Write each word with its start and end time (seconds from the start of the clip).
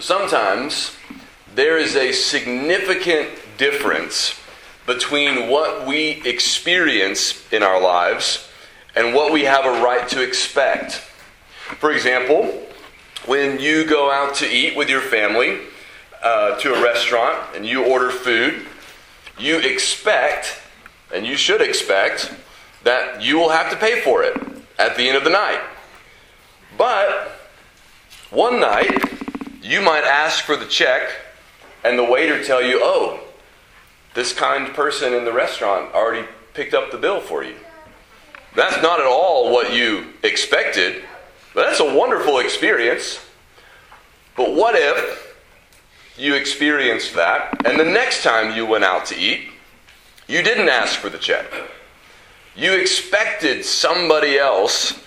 Sometimes 0.00 0.96
there 1.54 1.76
is 1.76 1.94
a 1.94 2.12
significant 2.12 3.28
difference 3.58 4.34
between 4.86 5.50
what 5.50 5.86
we 5.86 6.22
experience 6.24 7.46
in 7.52 7.62
our 7.62 7.78
lives 7.78 8.48
and 8.96 9.14
what 9.14 9.30
we 9.30 9.44
have 9.44 9.66
a 9.66 9.82
right 9.82 10.08
to 10.08 10.22
expect. 10.22 10.94
For 11.78 11.92
example, 11.92 12.66
when 13.26 13.60
you 13.60 13.84
go 13.84 14.10
out 14.10 14.34
to 14.36 14.46
eat 14.46 14.74
with 14.74 14.88
your 14.88 15.02
family 15.02 15.60
uh, 16.22 16.58
to 16.60 16.74
a 16.74 16.82
restaurant 16.82 17.54
and 17.54 17.66
you 17.66 17.84
order 17.84 18.10
food, 18.10 18.66
you 19.38 19.58
expect, 19.58 20.62
and 21.14 21.26
you 21.26 21.36
should 21.36 21.60
expect, 21.60 22.32
that 22.84 23.20
you 23.20 23.38
will 23.38 23.50
have 23.50 23.70
to 23.70 23.76
pay 23.76 24.00
for 24.00 24.22
it 24.22 24.34
at 24.78 24.96
the 24.96 25.08
end 25.08 25.18
of 25.18 25.24
the 25.24 25.30
night. 25.30 25.60
But 26.78 27.32
one 28.30 28.60
night, 28.60 29.19
you 29.62 29.80
might 29.80 30.04
ask 30.04 30.44
for 30.44 30.56
the 30.56 30.66
check, 30.66 31.10
and 31.84 31.98
the 31.98 32.04
waiter 32.04 32.42
tell 32.42 32.62
you, 32.62 32.80
oh, 32.82 33.20
this 34.14 34.32
kind 34.32 34.72
person 34.74 35.14
in 35.14 35.24
the 35.24 35.32
restaurant 35.32 35.94
already 35.94 36.26
picked 36.54 36.74
up 36.74 36.90
the 36.90 36.98
bill 36.98 37.20
for 37.20 37.44
you. 37.44 37.56
That's 38.56 38.82
not 38.82 39.00
at 39.00 39.06
all 39.06 39.52
what 39.52 39.72
you 39.72 40.06
expected, 40.22 41.04
but 41.54 41.66
that's 41.66 41.80
a 41.80 41.94
wonderful 41.94 42.38
experience. 42.38 43.20
But 44.36 44.54
what 44.54 44.74
if 44.76 45.36
you 46.16 46.34
experienced 46.34 47.14
that, 47.14 47.66
and 47.66 47.78
the 47.78 47.84
next 47.84 48.22
time 48.22 48.56
you 48.56 48.66
went 48.66 48.84
out 48.84 49.06
to 49.06 49.16
eat, 49.16 49.48
you 50.26 50.42
didn't 50.42 50.68
ask 50.68 50.98
for 50.98 51.08
the 51.08 51.18
check? 51.18 51.46
You 52.56 52.72
expected 52.72 53.64
somebody 53.64 54.38
else 54.38 55.00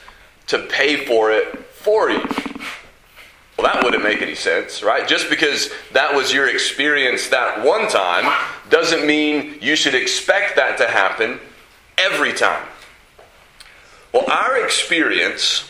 to 0.47 0.59
pay 0.59 1.05
for 1.05 1.31
it 1.31 1.65
for 1.65 2.09
you. 2.09 2.25
Well, 3.57 3.71
that 3.71 3.83
wouldn't 3.83 4.03
make 4.03 4.21
any 4.21 4.35
sense, 4.35 4.81
right? 4.81 5.07
Just 5.07 5.29
because 5.29 5.69
that 5.91 6.13
was 6.13 6.33
your 6.33 6.47
experience 6.47 7.27
that 7.29 7.63
one 7.63 7.87
time 7.87 8.33
doesn't 8.69 9.05
mean 9.05 9.57
you 9.61 9.75
should 9.75 9.93
expect 9.93 10.55
that 10.55 10.77
to 10.79 10.87
happen 10.87 11.39
every 11.97 12.33
time. 12.33 12.65
Well, 14.11 14.29
our 14.31 14.63
experience 14.63 15.69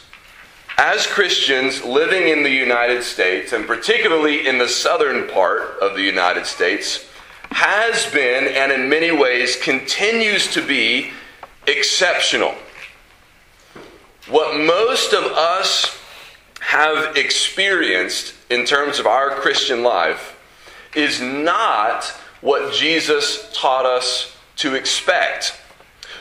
as 0.78 1.06
Christians 1.06 1.84
living 1.84 2.30
in 2.30 2.44
the 2.44 2.50
United 2.50 3.04
States, 3.04 3.54
and 3.54 3.67
particularly 3.67 4.48
in 4.48 4.58
the 4.58 4.67
southern 4.67 5.28
part 5.30 5.78
of 5.80 5.95
the 5.95 6.02
United 6.02 6.45
States, 6.45 7.06
has 7.52 8.06
been 8.11 8.48
and 8.48 8.72
in 8.72 8.89
many 8.89 9.11
ways 9.11 9.56
continues 9.58 10.52
to 10.54 10.66
be 10.66 11.11
exceptional. 11.67 12.56
What 14.28 14.58
most 14.59 15.14
of 15.14 15.23
us 15.23 15.98
have 16.64 17.17
experienced 17.17 18.33
in 18.50 18.66
terms 18.66 18.97
of 18.97 19.06
our 19.06 19.31
Christian 19.31 19.83
life 19.83 20.39
is 20.95 21.20
not 21.22 22.05
what 22.39 22.73
Jesus 22.73 23.52
taught 23.53 23.86
us 23.86 24.36
to 24.55 24.73
expect. 24.73 25.59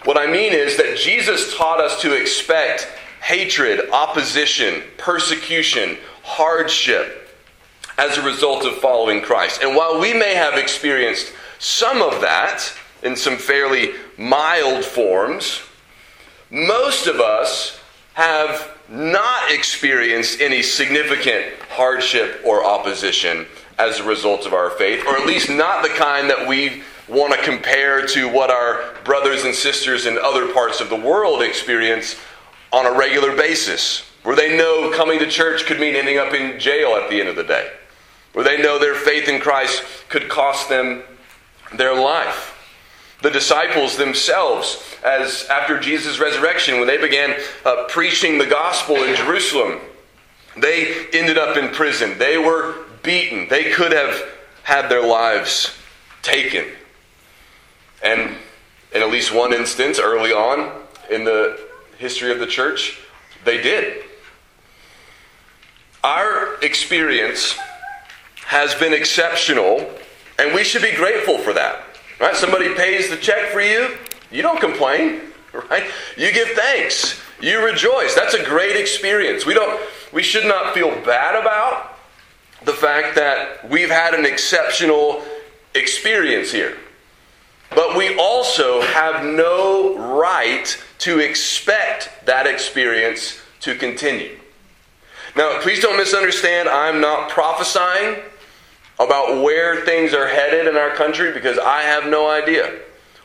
What 0.05 0.19
I 0.19 0.27
mean 0.27 0.53
is 0.53 0.77
that 0.79 0.99
Jesus 0.99 1.57
taught 1.57 1.81
us 1.81 2.03
to 2.03 2.13
expect 2.21 2.89
hatred, 3.23 3.89
opposition, 3.91 4.83
persecution, 4.99 5.97
hardship 6.25 7.39
as 7.97 8.19
a 8.19 8.23
result 8.23 8.65
of 8.65 8.75
following 8.79 9.23
Christ. 9.23 9.63
And 9.63 9.77
while 9.77 10.01
we 10.01 10.13
may 10.13 10.35
have 10.35 10.59
experienced 10.59 11.33
some 11.61 12.03
of 12.03 12.21
that 12.21 12.73
in 13.05 13.15
some 13.15 13.37
fairly 13.37 13.93
mild 14.19 14.85
forms, 14.85 15.61
most 16.51 17.07
of 17.07 17.21
us 17.21 17.79
have 18.15 18.72
not 18.89 19.51
experienced 19.51 20.41
any 20.41 20.63
significant 20.63 21.45
hardship 21.71 22.41
or 22.45 22.65
opposition 22.65 23.47
as 23.79 23.99
a 23.99 24.05
result 24.05 24.47
of 24.47 24.53
our 24.53 24.71
faith, 24.71 25.05
or 25.07 25.17
at 25.17 25.27
least 25.27 25.49
not 25.49 25.83
the 25.83 25.89
kind 25.91 26.29
that 26.29 26.47
we 26.47 26.83
want 27.09 27.33
to 27.33 27.43
compare 27.43 28.07
to 28.07 28.29
what 28.29 28.51
our 28.51 28.95
brothers 29.05 29.45
and 29.45 29.55
sisters 29.55 30.07
in 30.07 30.19
other 30.19 30.53
parts 30.53 30.81
of 30.81 30.89
the 30.89 30.97
world 30.97 31.43
experience 31.43 32.17
on 32.73 32.87
a 32.87 32.93
regular 32.97 33.37
basis, 33.37 34.11
where 34.23 34.37
they 34.37 34.57
know 34.57 34.93
coming 34.95 35.19
to 35.19 35.29
church 35.29 35.65
could 35.65 35.81
mean 35.81 35.97
ending 35.97 36.19
up 36.19 36.33
in 36.33 36.59
jail 36.59 36.95
at 36.95 37.11
the 37.11 37.19
end 37.19 37.29
of 37.29 37.37
the 37.37 37.45
day, 37.45 37.71
where 38.33 38.45
they 38.45 38.61
know 38.61 38.79
their 38.79 38.95
faith 38.95 39.29
in 39.29 39.41
Christ 39.41 39.83
could 40.09 40.29
cost 40.29 40.69
them 40.69 41.03
their 41.75 41.95
life 41.95 42.52
the 43.23 43.31
disciples 43.31 43.97
themselves 43.97 44.85
as 45.05 45.47
after 45.49 45.79
jesus' 45.79 46.19
resurrection 46.19 46.79
when 46.79 46.87
they 46.87 46.99
began 46.99 47.41
uh, 47.65 47.87
preaching 47.89 48.37
the 48.39 48.47
gospel 48.47 48.97
in 48.97 49.15
jerusalem. 49.17 49.79
They 50.57 51.07
ended 51.13 51.39
up 51.39 51.57
in 51.57 51.71
prison. 51.71 52.19
They 52.19 52.37
were 52.37 52.75
beaten. 53.03 53.49
They 53.49 53.73
could 53.73 53.93
have 53.93 54.23
had 54.65 54.89
their 54.89 55.05
lives 55.05 55.75
taken. 56.21 56.67
And 58.03 58.37
in 58.95 59.03
at 59.03 59.11
least 59.11 59.35
one 59.35 59.55
instance 59.55 59.99
early 59.99 60.33
on 60.33 60.83
in 61.11 61.25
the 61.25 61.59
history 61.99 62.33
of 62.33 62.39
the 62.39 62.47
church 62.47 62.99
they 63.45 63.63
did. 63.63 64.05
Our 66.05 66.61
experience 66.63 67.57
has 68.47 68.75
been 68.75 68.93
exceptional 68.93 69.91
and 70.39 70.55
we 70.55 70.65
should 70.65 70.83
be 70.83 70.95
grateful 70.95 71.39
for 71.39 71.53
that 71.55 71.92
Right? 72.23 72.37
Somebody 72.37 72.73
pays 72.77 73.11
the 73.11 73.17
check 73.17 73.51
for 73.51 73.61
you, 73.61 73.97
you 74.31 74.43
don't 74.43 74.61
complain, 74.61 75.23
right? 75.71 75.91
You 76.17 76.33
give 76.33 76.51
thanks. 76.51 77.21
You 77.41 77.65
rejoice. 77.65 78.15
That's 78.15 78.35
a 78.35 78.45
great 78.45 78.77
experience. 78.77 79.45
We 79.45 79.55
don't 79.55 79.81
we 80.13 80.23
should 80.23 80.45
not 80.45 80.73
feel 80.73 80.91
bad 81.05 81.35
about 81.35 81.99
the 82.65 82.73
fact 82.73 83.17
that 83.17 83.69
we've 83.69 83.91
had 83.91 84.15
an 84.15 84.25
exceptional 84.25 85.25
experience 85.75 86.53
here. 86.53 86.79
But 87.71 87.97
we 87.97 88.17
also 88.17 88.83
have 88.83 89.25
no 89.25 89.99
right 90.17 90.81
to 90.99 91.19
expect 91.19 92.09
that 92.27 92.47
experience 92.47 93.41
to 93.63 93.75
continue. 93.75 94.39
Now, 95.35 95.59
please 95.61 95.81
don't 95.81 95.97
misunderstand. 95.97 96.69
I'm 96.69 97.01
not 97.01 97.31
prophesying 97.31 98.23
about 98.99 99.43
where 99.43 99.85
things 99.85 100.15
are 100.15 100.29
headed 100.29 100.67
in 100.67 100.77
our 100.77 100.95
country 100.95 101.33
because 101.33 101.59
I 101.59 101.83
have 101.83 102.07
no 102.07 102.31
idea. 102.31 102.81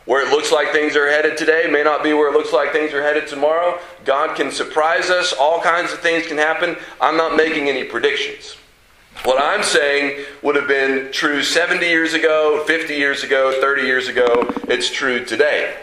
Where 0.06 0.26
it 0.26 0.32
looks 0.32 0.54
like 0.54 0.72
things 0.72 0.96
are 0.96 1.10
headed 1.10 1.38
today 1.38 1.68
may 1.70 1.84
not 1.84 2.02
be 2.02 2.14
where 2.14 2.30
it 2.30 2.34
looks 2.34 2.54
like 2.54 2.72
things 2.72 2.94
are 2.94 3.02
headed 3.02 3.28
tomorrow. 3.28 3.78
God 4.06 4.38
can 4.38 4.52
surprise 4.52 5.10
us. 5.10 5.34
All 5.34 5.60
kinds 5.60 5.92
of 5.92 6.00
things 6.00 6.26
can 6.26 6.38
happen. 6.38 6.78
I'm 7.02 7.18
not 7.18 7.36
making 7.36 7.68
any 7.68 7.84
predictions. 7.84 8.56
What 9.24 9.42
I'm 9.42 9.64
saying 9.64 10.26
would 10.44 10.56
have 10.56 10.68
been 10.68 11.12
true 11.12 11.44
70 11.44 11.86
years 11.86 12.14
ago, 12.14 12.64
50 12.66 12.94
years 12.94 13.24
ago, 13.24 13.60
30 13.60 13.82
years 13.82 14.08
ago. 14.08 14.48
It's 14.70 14.90
true 14.90 15.26
today. 15.26 15.76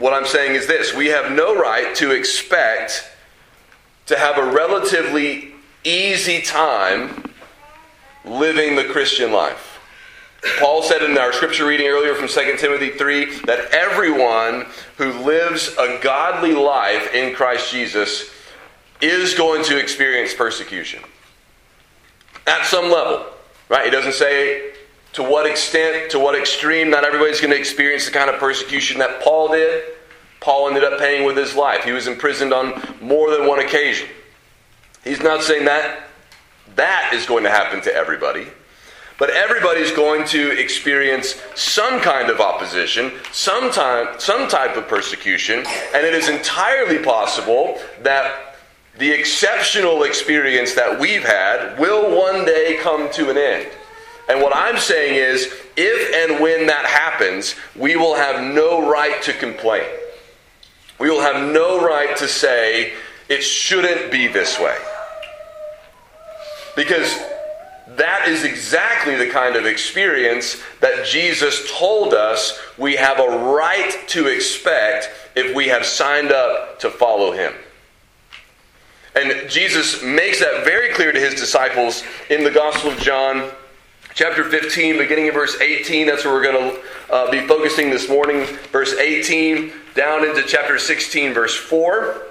What 0.00 0.12
I'm 0.12 0.26
saying 0.26 0.56
is 0.56 0.66
this 0.66 0.92
we 0.92 1.06
have 1.06 1.30
no 1.30 1.54
right 1.54 1.94
to 1.96 2.10
expect 2.10 3.08
to 4.06 4.18
have 4.18 4.38
a 4.38 4.50
relatively 4.50 5.52
easy 5.84 6.42
time 6.42 7.29
living 8.24 8.76
the 8.76 8.84
Christian 8.84 9.32
life. 9.32 9.78
Paul 10.58 10.82
said 10.82 11.02
in 11.02 11.16
our 11.18 11.32
scripture 11.32 11.66
reading 11.66 11.86
earlier 11.86 12.14
from 12.14 12.28
2 12.28 12.56
Timothy 12.56 12.90
3 12.90 13.40
that 13.40 13.72
everyone 13.72 14.66
who 14.96 15.12
lives 15.24 15.74
a 15.78 15.98
godly 16.02 16.54
life 16.54 17.12
in 17.14 17.34
Christ 17.34 17.70
Jesus 17.70 18.30
is 19.02 19.34
going 19.34 19.64
to 19.64 19.78
experience 19.78 20.32
persecution. 20.32 21.02
At 22.46 22.64
some 22.64 22.90
level, 22.90 23.26
right? 23.68 23.84
He 23.84 23.90
doesn't 23.90 24.14
say 24.14 24.72
to 25.12 25.22
what 25.22 25.46
extent, 25.46 26.10
to 26.12 26.18
what 26.18 26.38
extreme, 26.38 26.88
not 26.88 27.04
everybody's 27.04 27.40
going 27.40 27.52
to 27.52 27.58
experience 27.58 28.06
the 28.06 28.12
kind 28.12 28.30
of 28.30 28.38
persecution 28.38 28.98
that 28.98 29.20
Paul 29.20 29.48
did. 29.48 29.84
Paul 30.40 30.68
ended 30.68 30.84
up 30.84 30.98
paying 30.98 31.26
with 31.26 31.36
his 31.36 31.54
life. 31.54 31.84
He 31.84 31.92
was 31.92 32.06
imprisoned 32.06 32.54
on 32.54 32.80
more 33.02 33.30
than 33.30 33.46
one 33.46 33.58
occasion. 33.58 34.08
He's 35.04 35.22
not 35.22 35.42
saying 35.42 35.66
that 35.66 36.09
that 36.76 37.12
is 37.14 37.26
going 37.26 37.44
to 37.44 37.50
happen 37.50 37.80
to 37.82 37.94
everybody. 37.94 38.46
But 39.18 39.30
everybody's 39.30 39.92
going 39.92 40.24
to 40.28 40.58
experience 40.58 41.40
some 41.54 42.00
kind 42.00 42.30
of 42.30 42.40
opposition, 42.40 43.12
some, 43.32 43.70
time, 43.70 44.18
some 44.18 44.48
type 44.48 44.76
of 44.76 44.88
persecution, 44.88 45.58
and 45.94 46.06
it 46.06 46.14
is 46.14 46.30
entirely 46.30 46.98
possible 46.98 47.78
that 48.02 48.56
the 48.98 49.10
exceptional 49.10 50.04
experience 50.04 50.74
that 50.74 50.98
we've 50.98 51.22
had 51.22 51.78
will 51.78 52.18
one 52.18 52.46
day 52.46 52.78
come 52.80 53.12
to 53.12 53.30
an 53.30 53.36
end. 53.36 53.68
And 54.30 54.40
what 54.40 54.54
I'm 54.54 54.78
saying 54.78 55.16
is, 55.16 55.52
if 55.76 56.30
and 56.30 56.40
when 56.40 56.66
that 56.68 56.86
happens, 56.86 57.56
we 57.76 57.96
will 57.96 58.14
have 58.14 58.42
no 58.54 58.88
right 58.90 59.20
to 59.22 59.32
complain. 59.32 59.86
We 60.98 61.10
will 61.10 61.20
have 61.20 61.52
no 61.52 61.84
right 61.84 62.16
to 62.18 62.28
say, 62.28 62.94
it 63.28 63.42
shouldn't 63.42 64.10
be 64.10 64.28
this 64.28 64.58
way. 64.58 64.76
Because 66.76 67.18
that 67.96 68.28
is 68.28 68.44
exactly 68.44 69.16
the 69.16 69.28
kind 69.28 69.56
of 69.56 69.66
experience 69.66 70.62
that 70.80 71.06
Jesus 71.06 71.70
told 71.76 72.14
us 72.14 72.58
we 72.78 72.96
have 72.96 73.18
a 73.18 73.52
right 73.52 73.96
to 74.08 74.28
expect 74.28 75.10
if 75.34 75.54
we 75.54 75.68
have 75.68 75.84
signed 75.84 76.30
up 76.30 76.78
to 76.80 76.90
follow 76.90 77.32
him. 77.32 77.52
And 79.14 79.50
Jesus 79.50 80.02
makes 80.02 80.38
that 80.38 80.64
very 80.64 80.92
clear 80.94 81.10
to 81.10 81.18
his 81.18 81.34
disciples 81.34 82.04
in 82.28 82.44
the 82.44 82.50
Gospel 82.50 82.92
of 82.92 82.98
John, 83.00 83.50
chapter 84.14 84.44
15, 84.44 84.98
beginning 84.98 85.26
in 85.26 85.32
verse 85.32 85.60
18. 85.60 86.06
That's 86.06 86.24
where 86.24 86.32
we're 86.32 86.44
going 86.44 86.74
to 86.74 87.12
uh, 87.12 87.30
be 87.30 87.44
focusing 87.46 87.90
this 87.90 88.08
morning. 88.08 88.46
Verse 88.70 88.94
18 88.94 89.72
down 89.94 90.24
into 90.24 90.44
chapter 90.44 90.78
16, 90.78 91.34
verse 91.34 91.56
4, 91.56 92.22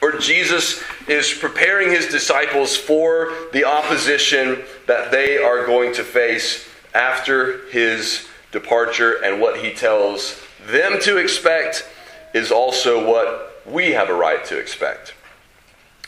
where 0.00 0.18
Jesus 0.18 0.82
is 1.08 1.32
preparing 1.32 1.90
his 1.90 2.06
disciples 2.06 2.76
for 2.76 3.32
the 3.52 3.64
opposition 3.64 4.62
that 4.86 5.10
they 5.10 5.38
are 5.38 5.66
going 5.66 5.92
to 5.94 6.04
face 6.04 6.68
after 6.94 7.66
his 7.68 8.28
departure. 8.52 9.22
And 9.24 9.40
what 9.40 9.58
he 9.58 9.72
tells 9.72 10.40
them 10.66 11.00
to 11.00 11.16
expect 11.16 11.88
is 12.34 12.52
also 12.52 13.06
what 13.06 13.62
we 13.66 13.92
have 13.92 14.08
a 14.08 14.14
right 14.14 14.44
to 14.46 14.58
expect. 14.58 15.14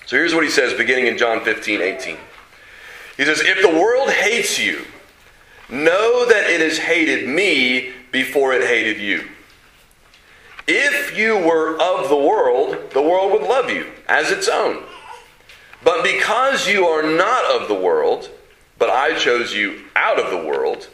So 0.07 0.17
here's 0.17 0.35
what 0.35 0.45
he 0.45 0.51
says 0.51 0.75
beginning 0.75 1.07
in 1.07 1.19
John 1.19 1.41
15, 1.41 1.81
18. 1.81 2.17
He 3.17 3.25
says, 3.25 3.41
If 3.41 3.63
the 3.63 3.79
world 3.79 4.11
hates 4.11 4.59
you, 4.59 4.85
know 5.69 6.27
that 6.27 6.51
it 6.51 6.61
has 6.61 6.79
hated 6.79 7.29
me 7.29 7.93
before 8.11 8.53
it 8.53 8.63
hated 8.63 8.99
you. 8.99 9.29
If 10.73 11.19
you 11.19 11.37
were 11.37 11.73
of 11.83 12.09
the 12.09 12.17
world, 12.17 12.93
the 12.93 13.03
world 13.03 13.33
would 13.33 13.43
love 13.43 13.71
you 13.71 13.91
as 14.07 14.31
its 14.31 14.47
own. 14.47 14.85
But 15.83 16.05
because 16.05 16.69
you 16.69 16.85
are 16.85 17.03
not 17.03 17.61
of 17.61 17.67
the 17.67 17.75
world, 17.75 18.31
but 18.79 18.89
I 18.89 19.19
chose 19.19 19.53
you 19.53 19.83
out 19.97 20.21
of 20.21 20.31
the 20.31 20.49
world, 20.49 20.87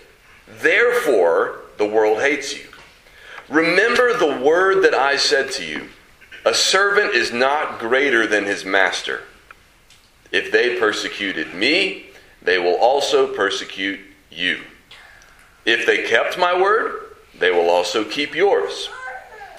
therefore 0.63 1.61
the 1.77 1.85
world 1.85 2.21
hates 2.23 2.57
you. 2.57 2.65
Remember 3.51 4.17
the 4.17 4.41
word 4.43 4.83
that 4.83 4.95
I 4.95 5.19
said 5.19 5.53
to 5.53 5.65
you 5.67 5.89
a 6.47 6.55
servant 6.55 7.15
is 7.15 7.31
not 7.31 7.79
greater 7.79 8.27
than 8.27 8.47
his 8.47 8.65
master. 8.65 9.25
If 10.33 10.51
they 10.51 10.81
persecuted 10.81 11.53
me, 11.53 12.07
they 12.41 12.59
will 12.59 12.77
also 12.77 13.35
persecute 13.35 14.01
you. 14.31 14.61
If 15.67 15.85
they 15.85 16.07
kept 16.07 16.39
my 16.39 16.59
word, 16.59 16.95
they 17.39 17.51
will 17.51 17.69
also 17.69 18.05
keep 18.05 18.35
yours. 18.35 18.89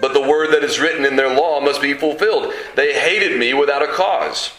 But 0.00 0.14
the 0.14 0.20
word 0.20 0.52
that 0.52 0.64
is 0.64 0.80
written 0.80 1.04
in 1.04 1.16
their 1.16 1.34
law 1.34 1.60
must 1.60 1.82
be 1.82 1.94
fulfilled. 1.94 2.52
They 2.76 2.98
hated 2.98 3.38
me 3.38 3.54
without 3.54 3.82
a 3.82 3.92
cause. 3.92 4.52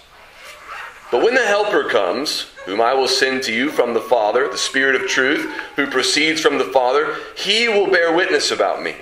But 1.11 1.23
when 1.23 1.35
the 1.35 1.45
Helper 1.45 1.89
comes, 1.89 2.47
whom 2.65 2.81
I 2.81 2.93
will 2.93 3.07
send 3.07 3.43
to 3.43 3.53
you 3.53 3.69
from 3.69 3.93
the 3.93 4.01
Father, 4.01 4.47
the 4.47 4.57
Spirit 4.57 4.95
of 4.95 5.07
truth, 5.07 5.51
who 5.75 5.87
proceeds 5.87 6.41
from 6.41 6.57
the 6.57 6.63
Father, 6.65 7.15
he 7.35 7.67
will 7.67 7.91
bear 7.91 8.15
witness 8.15 8.51
about 8.51 8.81
me. 8.81 8.95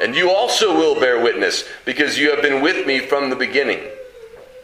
And 0.00 0.14
you 0.14 0.30
also 0.30 0.74
will 0.74 0.98
bear 0.98 1.22
witness, 1.22 1.64
because 1.84 2.18
you 2.18 2.30
have 2.30 2.40
been 2.40 2.62
with 2.62 2.86
me 2.86 3.00
from 3.00 3.28
the 3.28 3.36
beginning. 3.36 3.80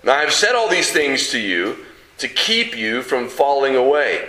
Now 0.04 0.14
I 0.14 0.20
have 0.20 0.32
said 0.32 0.54
all 0.54 0.68
these 0.68 0.90
things 0.90 1.28
to 1.30 1.38
you 1.38 1.84
to 2.18 2.28
keep 2.28 2.76
you 2.76 3.02
from 3.02 3.28
falling 3.28 3.76
away. 3.76 4.28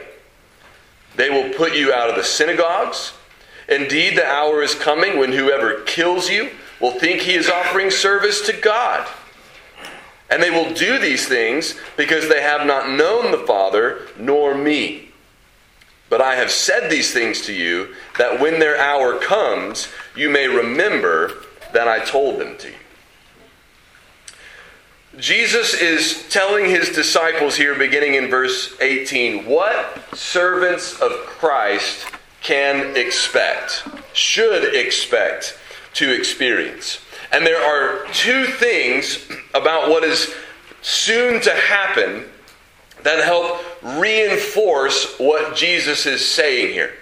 They 1.16 1.30
will 1.30 1.54
put 1.54 1.75
you 1.75 1.94
out 1.94 2.10
of 2.10 2.16
the 2.16 2.24
synagogues. 2.24 3.13
Indeed, 3.69 4.18
the 4.18 4.28
hour 4.28 4.62
is 4.62 4.75
coming 4.75 5.18
when 5.18 5.31
whoever 5.31 5.81
kills 5.83 6.30
you 6.30 6.50
will 6.79 6.91
think 6.91 7.21
he 7.21 7.33
is 7.33 7.50
offering 7.50 7.91
service 7.91 8.45
to 8.47 8.53
God. 8.53 9.07
And 10.29 10.44
they 10.44 10.51
will 10.51 10.74
do 10.74 11.00
these 11.00 11.27
things 11.27 11.79
because 11.95 12.27
they 12.27 12.41
have 12.41 12.68
not 12.68 12.89
known 12.89 13.31
the 13.31 13.45
Father 13.45 14.01
nor 14.18 14.56
me. 14.56 15.12
But 16.09 16.21
I 16.21 16.35
have 16.35 16.51
said 16.51 16.89
these 16.89 17.13
things 17.13 17.45
to 17.47 17.53
you, 17.53 17.94
that 18.18 18.39
when 18.39 18.59
their 18.59 18.77
hour 18.77 19.19
comes, 19.19 19.89
you 20.15 20.29
may 20.29 20.47
remember 20.47 21.33
that 21.74 21.88
I 21.88 22.03
told 22.03 22.39
them 22.39 22.57
to 22.57 22.69
you. 22.69 22.75
Jesus 25.18 25.73
is 25.73 26.27
telling 26.30 26.65
his 26.65 26.89
disciples 26.89 27.56
here, 27.56 27.73
beginning 27.73 28.13
in 28.13 28.30
verse 28.30 28.80
18, 28.80 29.45
what 29.45 30.15
servants 30.15 31.01
of 31.01 31.12
Christ 31.25 32.06
can 32.41 32.95
expect, 32.95 33.88
should 34.13 34.75
expect 34.75 35.57
to 35.97 36.13
experience. 36.13 36.99
And 37.31 37.45
there 37.45 37.61
are 37.61 38.05
two 38.13 38.45
things 38.45 39.27
about 39.53 39.89
what 39.89 40.03
is 40.03 40.33
soon 40.81 41.41
to 41.41 41.53
happen 41.53 42.25
that 43.03 43.23
help 43.23 43.61
reinforce 43.99 45.17
what 45.17 45.55
Jesus 45.55 46.05
is 46.05 46.25
saying 46.25 46.73
here. 46.73 46.94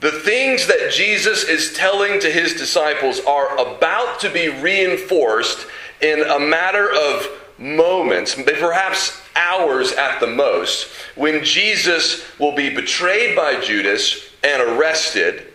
The 0.00 0.10
things 0.10 0.66
that 0.66 0.90
Jesus 0.92 1.44
is 1.44 1.74
telling 1.74 2.18
to 2.20 2.30
his 2.30 2.54
disciples 2.54 3.20
are 3.20 3.54
about 3.54 4.20
to 4.20 4.30
be 4.30 4.48
reinforced 4.48 5.66
in 6.00 6.20
a 6.22 6.40
matter 6.40 6.90
of 6.90 7.28
moments, 7.56 8.34
perhaps 8.34 9.20
hours 9.36 9.92
at 9.92 10.18
the 10.18 10.26
most, 10.26 10.88
when 11.14 11.44
Jesus 11.44 12.24
will 12.40 12.56
be 12.56 12.74
betrayed 12.74 13.36
by 13.36 13.60
Judas 13.60 14.28
and 14.42 14.60
arrested, 14.60 15.52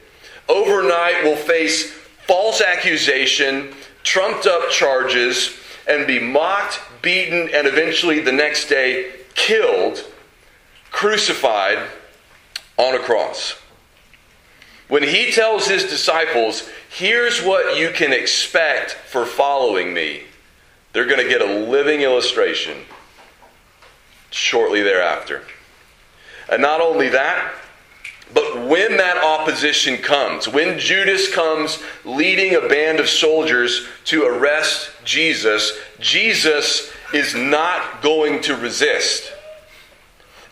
overnight 0.47 1.25
will 1.25 1.35
face 1.35 1.96
false 2.27 2.62
accusation, 2.62 3.74
trumped 4.03 4.45
up 4.45 4.69
charges, 4.69 5.57
and 5.88 6.06
be 6.06 6.19
mocked, 6.19 6.79
beaten, 7.01 7.50
and 7.53 7.68
eventually 7.68 8.19
the 8.19 8.31
next 8.31 8.68
day 8.68 9.12
killed, 9.33 10.03
crucified 10.91 11.88
on 12.77 12.95
a 12.95 13.00
cross. 13.00 13.56
When 14.88 15.03
he 15.03 15.31
tells 15.31 15.68
his 15.68 15.83
disciples, 15.83 16.69
here's 16.89 17.41
what 17.41 17.77
you 17.77 17.89
can 17.91 18.13
expect 18.13 18.91
for 18.91 19.25
following 19.25 19.94
me, 19.94 20.23
they're 20.94 21.06
going 21.06 21.21
to 21.21 21.30
get 21.30 21.41
a 21.41 21.59
living 21.69 22.01
illustration 22.01 22.77
shortly 24.31 24.81
thereafter. 24.81 25.44
And 26.49 26.61
not 26.61 26.81
only 26.81 27.09
that, 27.09 27.54
but 28.34 28.68
when 28.68 28.98
that 28.98 29.18
opposition 29.18 29.98
comes, 29.98 30.48
when 30.48 30.80
Judas 30.80 31.34
comes 31.34 31.81
leading 32.04 32.56
a 32.56 32.68
band 32.68 33.00
of 33.00 33.07
soldiers 33.07 33.88
to 34.06 34.24
arrest 34.24 34.92
Jesus, 35.06 35.78
Jesus 36.00 36.92
is 37.14 37.34
not 37.34 38.02
going 38.02 38.42
to 38.44 38.56
resist. 38.56 39.31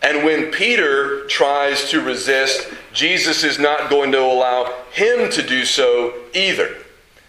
And 0.01 0.23
when 0.23 0.51
Peter 0.51 1.25
tries 1.25 1.89
to 1.89 1.99
resist, 1.99 2.67
Jesus 2.93 3.43
is 3.43 3.59
not 3.59 3.89
going 3.89 4.11
to 4.11 4.21
allow 4.21 4.73
him 4.91 5.29
to 5.31 5.41
do 5.41 5.65
so 5.65 6.13
either. 6.33 6.75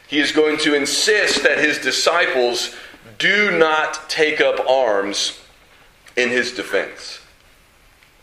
He 0.09 0.21
is 0.21 0.31
going 0.31 0.59
to 0.59 0.75
insist 0.75 1.43
that 1.43 1.59
his 1.59 1.79
disciples 1.79 2.75
do 3.19 3.57
not 3.59 4.09
take 4.09 4.41
up 4.41 4.69
arms 4.69 5.41
in 6.17 6.29
his 6.29 6.53
defense. 6.53 7.21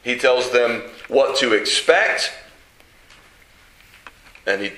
He 0.04 0.18
tells 0.18 0.52
them 0.52 0.84
what 1.08 1.38
to 1.38 1.54
expect, 1.54 2.34
and 4.46 4.62
he 4.62 4.72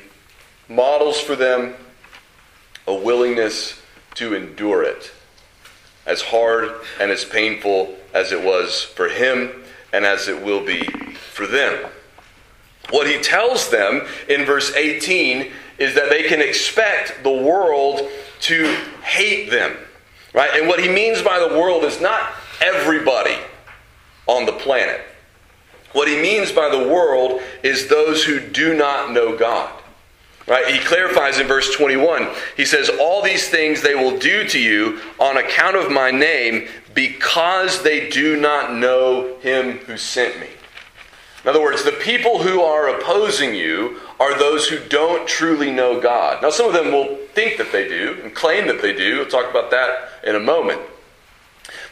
models 0.67 1.19
for 1.19 1.35
them 1.35 1.75
a 2.87 2.93
willingness 2.93 3.81
to 4.15 4.33
endure 4.33 4.83
it 4.83 5.11
as 6.05 6.21
hard 6.21 6.71
and 6.99 7.11
as 7.11 7.25
painful 7.25 7.95
as 8.13 8.31
it 8.31 8.43
was 8.43 8.83
for 8.83 9.09
him 9.09 9.51
and 9.91 10.05
as 10.05 10.27
it 10.27 10.43
will 10.43 10.63
be 10.63 10.83
for 11.33 11.47
them. 11.47 11.89
What 12.91 13.07
he 13.07 13.19
tells 13.19 13.69
them 13.69 14.05
in 14.29 14.45
verse 14.45 14.73
18 14.75 15.51
is 15.79 15.95
that 15.95 16.09
they 16.09 16.23
can 16.23 16.41
expect 16.41 17.23
the 17.23 17.31
world 17.31 18.07
to 18.41 18.65
hate 19.03 19.49
them. 19.49 19.75
Right? 20.33 20.51
And 20.53 20.67
what 20.67 20.79
he 20.79 20.89
means 20.89 21.21
by 21.21 21.39
the 21.39 21.57
world 21.57 21.83
is 21.83 21.99
not 21.99 22.29
everybody 22.61 23.37
on 24.27 24.45
the 24.45 24.51
planet. 24.53 25.01
What 25.95 26.09
he 26.09 26.21
means 26.21 26.51
by 26.51 26.67
the 26.67 26.89
world 26.89 27.41
is 27.63 27.87
those 27.87 28.21
who 28.25 28.41
do 28.41 28.75
not 28.75 29.13
know 29.13 29.37
God. 29.37 29.71
Right? 30.45 30.67
He 30.67 30.79
clarifies 30.79 31.39
in 31.39 31.47
verse 31.47 31.73
21. 31.73 32.27
He 32.57 32.65
says, 32.65 32.91
All 32.99 33.23
these 33.23 33.47
things 33.47 33.81
they 33.81 33.95
will 33.95 34.19
do 34.19 34.45
to 34.49 34.59
you 34.59 34.99
on 35.19 35.37
account 35.37 35.77
of 35.77 35.89
my 35.89 36.11
name 36.11 36.67
because 36.93 37.81
they 37.81 38.09
do 38.09 38.35
not 38.35 38.73
know 38.73 39.37
him 39.39 39.77
who 39.77 39.95
sent 39.95 40.37
me. 40.37 40.49
In 41.43 41.49
other 41.49 41.61
words, 41.61 41.85
the 41.85 41.93
people 41.93 42.43
who 42.43 42.59
are 42.59 42.89
opposing 42.89 43.55
you 43.55 44.01
are 44.19 44.37
those 44.37 44.67
who 44.67 44.79
don't 44.89 45.25
truly 45.25 45.71
know 45.71 46.01
God. 46.01 46.41
Now, 46.41 46.49
some 46.49 46.67
of 46.67 46.73
them 46.73 46.91
will 46.91 47.15
think 47.33 47.57
that 47.57 47.71
they 47.71 47.87
do 47.87 48.19
and 48.21 48.35
claim 48.35 48.67
that 48.67 48.81
they 48.81 48.91
do. 48.91 49.19
We'll 49.19 49.27
talk 49.27 49.49
about 49.49 49.71
that 49.71 50.09
in 50.25 50.35
a 50.35 50.41
moment. 50.41 50.81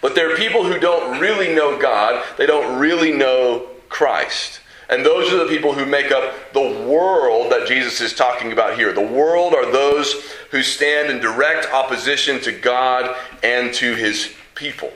But 0.01 0.13
there 0.13 0.29
are 0.29 0.35
people 0.35 0.65
who 0.65 0.77
don't 0.77 1.21
really 1.21 1.55
know 1.55 1.79
God, 1.79 2.21
they 2.37 2.45
don't 2.45 2.77
really 2.77 3.13
know 3.13 3.69
Christ. 3.93 4.59
And 4.89 5.05
those 5.05 5.31
are 5.31 5.37
the 5.37 5.45
people 5.45 5.73
who 5.73 5.85
make 5.85 6.11
up 6.11 6.51
the 6.51 6.85
world 6.87 7.51
that 7.51 7.67
Jesus 7.67 8.01
is 8.01 8.13
talking 8.13 8.51
about 8.51 8.75
here. 8.75 8.91
The 8.91 9.05
world 9.05 9.53
are 9.53 9.71
those 9.71 10.13
who 10.49 10.63
stand 10.63 11.11
in 11.11 11.19
direct 11.19 11.71
opposition 11.71 12.41
to 12.41 12.51
God 12.51 13.15
and 13.43 13.71
to 13.75 13.93
his 13.93 14.33
people. 14.55 14.91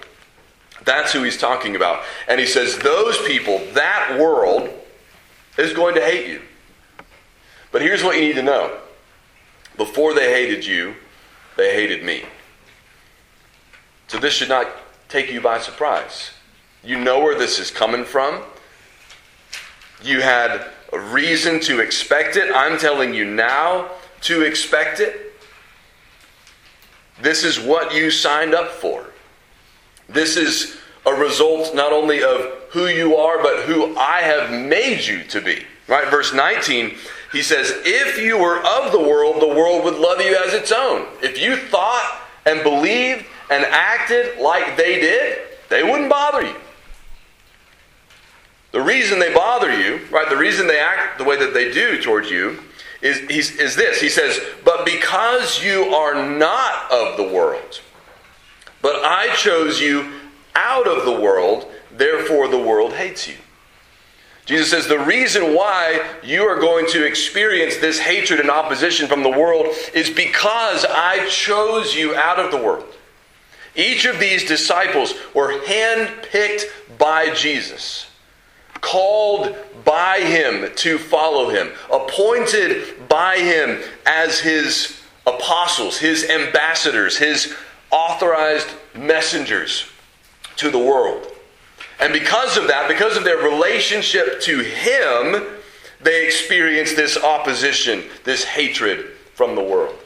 That's 0.84 1.14
who 1.14 1.22
he's 1.22 1.38
talking 1.38 1.76
about. 1.76 2.04
And 2.28 2.40
he 2.40 2.48
says, 2.48 2.80
those 2.80 3.18
people, 3.28 3.60
that 3.74 4.18
world, 4.20 4.68
is 5.60 5.74
going 5.74 5.94
to 5.94 6.02
hate 6.02 6.28
you. 6.28 6.42
But 7.72 7.84
here's 7.84 8.04
what 8.04 8.16
you 8.16 8.22
need 8.22 8.36
to 8.36 8.44
know 8.44 8.80
before 9.78 10.16
they 10.16 10.32
hated 10.32 10.66
you, 10.66 10.96
they 11.56 11.74
hated 11.74 12.04
me. 12.04 12.26
So 14.08 14.18
this 14.18 14.34
should 14.34 14.50
not 14.50 14.68
take 15.08 15.32
you 15.32 15.40
by 15.40 15.60
surprise. 15.60 16.32
You 16.84 17.00
know 17.00 17.20
where 17.20 17.38
this 17.38 17.60
is 17.60 17.70
coming 17.70 18.04
from. 18.04 18.42
You 20.04 20.22
had 20.22 20.68
a 20.94 21.00
reason 21.00 21.60
to 21.62 21.80
expect 21.80 22.36
it. 22.36 22.54
I'm 22.54 22.78
telling 22.78 23.14
you 23.14 23.26
now 23.26 23.90
to 24.22 24.44
expect 24.44 25.00
it. 25.00 25.34
This 27.22 27.44
is 27.44 27.60
what 27.60 27.94
you 27.94 28.12
signed 28.12 28.54
up 28.54 28.70
for. 28.70 29.06
This 30.08 30.38
is 30.38 30.78
a 31.06 31.14
result 31.14 31.74
not 31.74 31.92
only 31.92 32.24
of 32.24 32.40
who 32.70 32.88
you 32.88 33.16
are, 33.16 33.42
but 33.42 33.64
who 33.64 33.98
I 33.98 34.22
have 34.22 34.52
made 34.52 35.06
you 35.06 35.24
to 35.26 35.42
be. 35.42 35.66
Right? 35.88 36.10
Verse 36.10 36.34
19, 36.34 36.96
he 37.32 37.42
says, 37.42 37.74
If 37.86 38.20
you 38.20 38.38
were 38.38 38.58
of 38.58 38.92
the 38.92 39.00
world, 39.00 39.42
the 39.42 39.48
world 39.48 39.84
would 39.86 39.96
love 39.96 40.22
you 40.22 40.38
as 40.46 40.54
its 40.54 40.72
own. 40.72 41.08
If 41.22 41.40
you 41.40 41.56
thought 41.56 42.22
and 42.46 42.62
believed 42.62 43.26
and 43.50 43.66
acted 43.66 44.40
like 44.40 44.78
they 44.78 45.00
did, 45.00 45.40
they 45.70 45.84
wouldn't 45.84 46.10
bother 46.10 46.44
you. 46.44 46.56
The 48.72 48.82
reason 48.82 49.20
they 49.20 49.34
bother 49.34 49.72
you, 49.72 50.02
right, 50.12 50.30
the 50.30 50.38
reason 50.38 50.68
they 50.68 50.80
act 50.80 51.18
the 51.18 51.24
way 51.24 51.38
that 51.38 51.54
they 51.54 51.72
do 51.72 52.02
towards 52.02 52.30
you 52.30 52.60
is, 53.02 53.20
is 53.58 53.76
this. 53.76 54.02
He 54.02 54.10
says, 54.10 54.40
But 54.64 54.86
because 54.86 55.64
you 55.64 55.86
are 55.96 56.28
not 56.28 56.92
of 56.92 57.18
the 57.18 57.24
world, 57.24 57.82
but 58.82 59.04
I 59.04 59.34
chose 59.36 59.80
you 59.80 60.12
out 60.56 60.88
of 60.88 61.06
the 61.06 61.20
world, 61.20 61.72
therefore 61.92 62.48
the 62.48 62.60
world 62.60 62.94
hates 62.94 63.28
you. 63.28 63.36
Jesus 64.48 64.72
says 64.72 64.88
the 64.88 65.00
reason 65.00 65.54
why 65.54 66.02
you 66.24 66.44
are 66.44 66.58
going 66.58 66.88
to 66.88 67.06
experience 67.06 67.78
this 67.78 68.00
hatred 68.00 68.40
and 68.40 68.50
opposition 68.50 69.08
from 69.08 69.22
the 69.22 69.30
world 69.30 69.68
is 69.94 70.10
because 70.10 70.86
I 70.86 71.28
chose 71.28 71.94
you 71.94 72.16
out 72.16 72.40
of 72.40 72.52
the 72.52 72.58
world. 72.58 72.86
Each 73.76 74.06
of 74.06 74.20
these 74.20 74.48
disciples 74.48 75.14
were 75.36 75.60
handpicked 75.60 76.64
by 76.98 77.34
Jesus, 77.34 78.07
called 78.88 79.54
by 79.84 80.20
him 80.20 80.74
to 80.76 80.98
follow 80.98 81.50
him, 81.50 81.70
appointed 81.92 83.08
by 83.10 83.38
him 83.38 83.82
as 84.06 84.40
his 84.40 85.02
apostles, 85.26 85.98
his 85.98 86.30
ambassadors, 86.30 87.18
his 87.18 87.54
authorized 87.92 88.70
messengers 88.96 89.86
to 90.56 90.72
the 90.72 90.80
world. 90.80 91.28
And 92.00 92.14
because 92.14 92.56
of 92.56 92.68
that, 92.68 92.88
because 92.88 93.18
of 93.18 93.26
their 93.26 93.38
relationship 93.38 94.40
to 94.42 94.60
him, 94.60 95.44
they 96.02 96.26
experience 96.26 96.94
this 96.94 97.18
opposition, 97.18 98.04
this 98.24 98.46
hatred 98.46 99.08
from 99.34 99.56
the 99.56 99.64
world. 99.64 99.98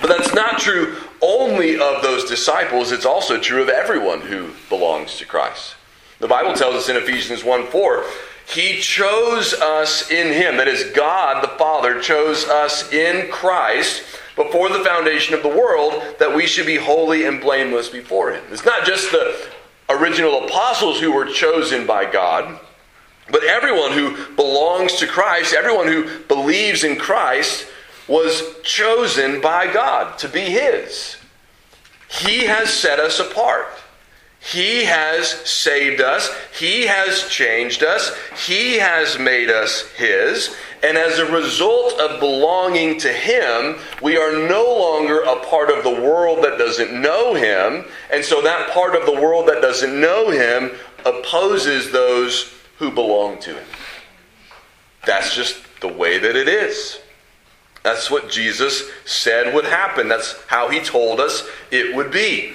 But 0.00 0.08
that's 0.08 0.34
not 0.34 0.58
true 0.58 0.96
only 1.20 1.78
of 1.78 2.02
those 2.02 2.24
disciples, 2.24 2.90
it's 2.90 3.06
also 3.06 3.38
true 3.38 3.62
of 3.62 3.68
everyone 3.68 4.22
who 4.22 4.50
belongs 4.68 5.16
to 5.18 5.26
Christ. 5.26 5.76
The 6.20 6.28
Bible 6.28 6.54
tells 6.54 6.74
us 6.74 6.88
in 6.88 6.96
Ephesians 6.96 7.42
1 7.44 7.66
4, 7.66 8.04
He 8.46 8.80
chose 8.80 9.52
us 9.54 10.10
in 10.10 10.32
Him. 10.32 10.56
That 10.56 10.68
is, 10.68 10.90
God 10.94 11.42
the 11.42 11.58
Father 11.58 12.00
chose 12.00 12.44
us 12.44 12.92
in 12.92 13.30
Christ 13.30 14.02
before 14.36 14.68
the 14.68 14.84
foundation 14.84 15.34
of 15.34 15.42
the 15.42 15.48
world 15.48 16.02
that 16.18 16.34
we 16.34 16.46
should 16.46 16.66
be 16.66 16.76
holy 16.76 17.24
and 17.24 17.40
blameless 17.40 17.88
before 17.88 18.32
Him. 18.32 18.44
It's 18.50 18.64
not 18.64 18.86
just 18.86 19.10
the 19.10 19.48
original 19.88 20.44
apostles 20.44 21.00
who 21.00 21.12
were 21.12 21.26
chosen 21.26 21.86
by 21.86 22.10
God, 22.10 22.58
but 23.30 23.44
everyone 23.44 23.92
who 23.92 24.34
belongs 24.34 24.96
to 24.96 25.06
Christ, 25.06 25.54
everyone 25.54 25.86
who 25.86 26.20
believes 26.26 26.84
in 26.84 26.96
Christ, 26.96 27.66
was 28.06 28.42
chosen 28.62 29.40
by 29.40 29.72
God 29.72 30.18
to 30.18 30.28
be 30.28 30.40
His. 30.40 31.16
He 32.08 32.44
has 32.44 32.70
set 32.70 33.00
us 33.00 33.18
apart. 33.18 33.66
He 34.44 34.84
has 34.84 35.28
saved 35.48 36.02
us. 36.02 36.30
He 36.58 36.82
has 36.82 37.28
changed 37.28 37.82
us. 37.82 38.12
He 38.46 38.74
has 38.74 39.18
made 39.18 39.48
us 39.48 39.90
His. 39.92 40.54
And 40.82 40.98
as 40.98 41.18
a 41.18 41.32
result 41.32 41.98
of 41.98 42.20
belonging 42.20 42.98
to 43.00 43.08
Him, 43.08 43.76
we 44.02 44.18
are 44.18 44.32
no 44.46 44.62
longer 44.62 45.20
a 45.22 45.40
part 45.46 45.70
of 45.70 45.82
the 45.82 46.02
world 46.02 46.44
that 46.44 46.58
doesn't 46.58 46.92
know 46.92 47.32
Him. 47.32 47.86
And 48.12 48.22
so 48.22 48.42
that 48.42 48.70
part 48.70 48.94
of 48.94 49.06
the 49.06 49.18
world 49.18 49.48
that 49.48 49.62
doesn't 49.62 49.98
know 49.98 50.30
Him 50.30 50.72
opposes 51.06 51.90
those 51.90 52.52
who 52.78 52.90
belong 52.90 53.38
to 53.40 53.54
Him. 53.54 53.66
That's 55.06 55.34
just 55.34 55.56
the 55.80 55.88
way 55.88 56.18
that 56.18 56.36
it 56.36 56.48
is. 56.48 57.00
That's 57.82 58.10
what 58.10 58.30
Jesus 58.30 58.90
said 59.04 59.54
would 59.54 59.66
happen. 59.66 60.08
That's 60.08 60.42
how 60.48 60.68
he 60.70 60.80
told 60.80 61.20
us 61.20 61.46
it 61.70 61.94
would 61.94 62.10
be. 62.10 62.54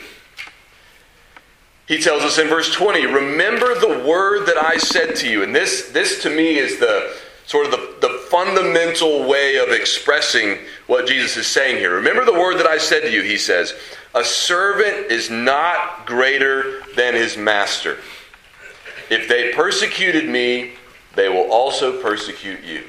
He 1.90 1.98
tells 1.98 2.22
us 2.22 2.38
in 2.38 2.48
verse 2.48 2.72
20, 2.72 3.08
Remember 3.08 3.74
the 3.74 4.06
word 4.08 4.46
that 4.46 4.64
I 4.64 4.78
said 4.78 5.16
to 5.18 5.28
you. 5.28 5.42
And 5.42 5.56
this, 5.56 5.90
this 5.90 6.22
to 6.22 6.30
me 6.30 6.60
is 6.60 6.80
the 6.80 7.18
sort 7.48 7.66
of 7.66 7.72
the, 7.72 7.96
the 8.00 8.14
fundamental 8.30 9.28
way 9.28 9.58
of 9.58 9.70
expressing 9.70 10.60
what 10.86 11.08
Jesus 11.08 11.36
is 11.36 11.48
saying 11.48 11.78
here. 11.78 11.96
Remember 11.96 12.24
the 12.24 12.32
word 12.32 12.60
that 12.60 12.68
I 12.68 12.78
said 12.78 13.02
to 13.02 13.12
you, 13.12 13.24
he 13.24 13.40
says, 13.40 13.74
A 14.14 14.24
servant 14.24 15.12
is 15.12 15.32
not 15.32 16.06
greater 16.06 16.84
than 16.96 17.16
his 17.16 17.36
master. 17.36 17.98
If 19.10 19.28
they 19.28 19.52
persecuted 19.54 20.30
me, 20.30 20.74
they 21.16 21.28
will 21.28 21.52
also 21.52 22.00
persecute 22.04 22.64
you. 22.64 22.84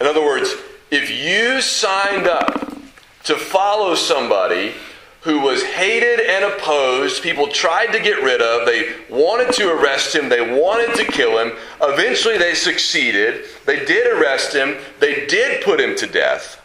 In 0.00 0.06
other 0.08 0.24
words, 0.24 0.52
if 0.90 1.10
you 1.10 1.60
signed 1.60 2.26
up 2.26 2.76
to 3.22 3.36
follow 3.36 3.94
somebody 3.94 4.74
who 5.22 5.40
was 5.40 5.62
hated 5.62 6.20
and 6.20 6.44
opposed, 6.44 7.22
people 7.22 7.48
tried 7.48 7.92
to 7.92 8.00
get 8.00 8.22
rid 8.22 8.40
of, 8.40 8.66
they 8.66 8.94
wanted 9.10 9.52
to 9.54 9.70
arrest 9.70 10.14
him, 10.14 10.28
they 10.28 10.40
wanted 10.40 10.94
to 10.96 11.04
kill 11.04 11.38
him, 11.38 11.52
eventually 11.82 12.38
they 12.38 12.54
succeeded, 12.54 13.44
they 13.66 13.84
did 13.84 14.06
arrest 14.06 14.54
him, 14.54 14.76
they 15.00 15.26
did 15.26 15.64
put 15.64 15.80
him 15.80 15.96
to 15.96 16.06
death. 16.06 16.62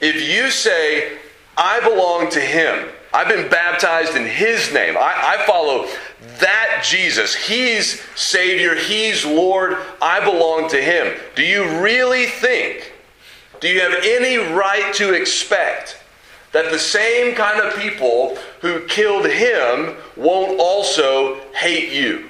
If 0.00 0.28
you 0.28 0.50
say, 0.50 1.18
I 1.56 1.80
belong 1.80 2.30
to 2.30 2.40
him, 2.40 2.88
I've 3.14 3.28
been 3.28 3.48
baptized 3.48 4.14
in 4.14 4.26
his 4.26 4.72
name, 4.74 4.96
I, 4.96 5.38
I 5.38 5.46
follow 5.46 5.88
that 6.38 6.82
Jesus, 6.84 7.34
He's 7.34 8.02
Savior, 8.14 8.74
He's 8.74 9.24
Lord, 9.24 9.76
I 10.00 10.24
belong 10.24 10.68
to 10.70 10.80
Him. 10.80 11.14
Do 11.34 11.42
you 11.42 11.80
really 11.80 12.26
think, 12.26 12.92
do 13.60 13.68
you 13.68 13.80
have 13.80 14.02
any 14.02 14.36
right 14.36 14.92
to 14.94 15.12
expect 15.14 16.00
that 16.54 16.70
the 16.70 16.78
same 16.78 17.34
kind 17.34 17.60
of 17.60 17.76
people 17.76 18.38
who 18.60 18.86
killed 18.86 19.26
Him 19.26 19.96
won't 20.16 20.58
also 20.58 21.40
hate 21.50 21.92
you? 21.92 22.28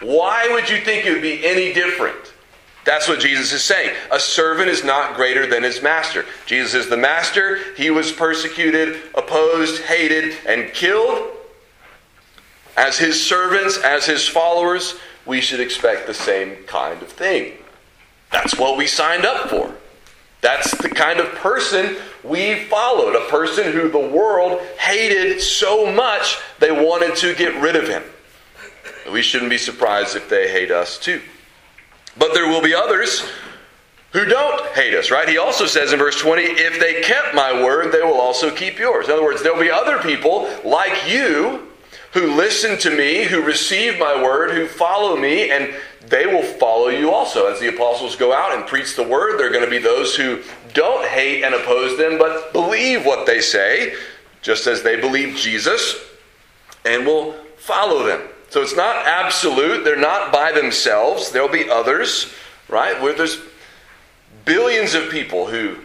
Why 0.00 0.48
would 0.50 0.68
you 0.68 0.78
think 0.80 1.06
it 1.06 1.12
would 1.12 1.22
be 1.22 1.46
any 1.46 1.72
different? 1.72 2.34
That's 2.84 3.06
what 3.06 3.20
Jesus 3.20 3.52
is 3.52 3.62
saying. 3.62 3.94
A 4.10 4.18
servant 4.18 4.68
is 4.68 4.82
not 4.82 5.14
greater 5.14 5.46
than 5.46 5.62
his 5.62 5.82
master. 5.82 6.24
Jesus 6.46 6.74
is 6.74 6.88
the 6.88 6.96
master. 6.96 7.58
He 7.76 7.90
was 7.90 8.10
persecuted, 8.10 9.02
opposed, 9.14 9.82
hated, 9.82 10.34
and 10.46 10.72
killed. 10.72 11.28
As 12.76 12.98
his 12.98 13.24
servants, 13.24 13.78
as 13.84 14.06
his 14.06 14.26
followers, 14.26 14.94
we 15.26 15.40
should 15.40 15.60
expect 15.60 16.06
the 16.06 16.14
same 16.14 16.56
kind 16.64 17.02
of 17.02 17.08
thing. 17.08 17.52
That's 18.32 18.56
what 18.56 18.76
we 18.76 18.86
signed 18.86 19.26
up 19.26 19.48
for. 19.48 19.74
That's 20.40 20.76
the 20.78 20.88
kind 20.88 21.20
of 21.20 21.26
person 21.34 21.96
we 22.28 22.64
followed. 22.64 23.16
A 23.16 23.28
person 23.28 23.72
who 23.72 23.88
the 23.88 23.98
world 23.98 24.60
hated 24.78 25.40
so 25.40 25.90
much 25.90 26.38
they 26.58 26.70
wanted 26.70 27.16
to 27.16 27.34
get 27.34 27.60
rid 27.60 27.76
of 27.76 27.88
him. 27.88 28.02
We 29.12 29.22
shouldn't 29.22 29.50
be 29.50 29.58
surprised 29.58 30.16
if 30.16 30.28
they 30.28 30.50
hate 30.50 30.70
us 30.70 30.98
too. 30.98 31.20
But 32.16 32.34
there 32.34 32.48
will 32.48 32.62
be 32.62 32.74
others 32.74 33.24
who 34.12 34.24
don't 34.24 34.66
hate 34.74 34.94
us, 34.94 35.10
right? 35.10 35.28
He 35.28 35.38
also 35.38 35.66
says 35.66 35.92
in 35.92 35.98
verse 35.98 36.18
20, 36.18 36.42
if 36.42 36.80
they 36.80 37.02
kept 37.02 37.34
my 37.34 37.62
word, 37.62 37.92
they 37.92 38.02
will 38.02 38.20
also 38.20 38.50
keep 38.50 38.78
yours. 38.78 39.06
In 39.06 39.12
other 39.12 39.24
words, 39.24 39.42
there'll 39.42 39.60
be 39.60 39.70
other 39.70 39.98
people 39.98 40.48
like 40.64 41.08
you 41.08 41.68
who 42.12 42.34
listen 42.34 42.78
to 42.78 42.90
me, 42.96 43.24
who 43.24 43.42
receive 43.42 43.98
my 43.98 44.20
word, 44.22 44.50
who 44.50 44.66
follow 44.66 45.16
me, 45.16 45.50
and 45.50 45.74
they 46.06 46.26
will 46.26 46.42
follow 46.42 46.88
you 46.88 47.10
also. 47.10 47.46
As 47.46 47.60
the 47.60 47.68
apostles 47.68 48.16
go 48.16 48.32
out 48.32 48.56
and 48.56 48.66
preach 48.66 48.96
the 48.96 49.02
word, 49.02 49.38
there 49.38 49.48
are 49.48 49.52
going 49.52 49.64
to 49.64 49.70
be 49.70 49.78
those 49.78 50.16
who 50.16 50.38
don't 50.74 51.06
hate 51.06 51.44
and 51.44 51.54
oppose 51.54 51.96
them, 51.98 52.18
but 52.18 52.52
believe 52.52 53.04
what 53.04 53.26
they 53.26 53.40
say, 53.40 53.94
just 54.42 54.66
as 54.66 54.82
they 54.82 55.00
believe 55.00 55.36
Jesus, 55.36 55.96
and 56.84 57.06
will 57.06 57.34
follow 57.56 58.04
them. 58.04 58.22
So 58.50 58.62
it's 58.62 58.76
not 58.76 59.06
absolute. 59.06 59.84
They're 59.84 59.96
not 59.96 60.32
by 60.32 60.52
themselves. 60.52 61.30
There'll 61.30 61.48
be 61.48 61.68
others, 61.68 62.32
right? 62.68 63.00
Where 63.00 63.12
there's 63.12 63.38
billions 64.44 64.94
of 64.94 65.10
people 65.10 65.46
who 65.46 65.76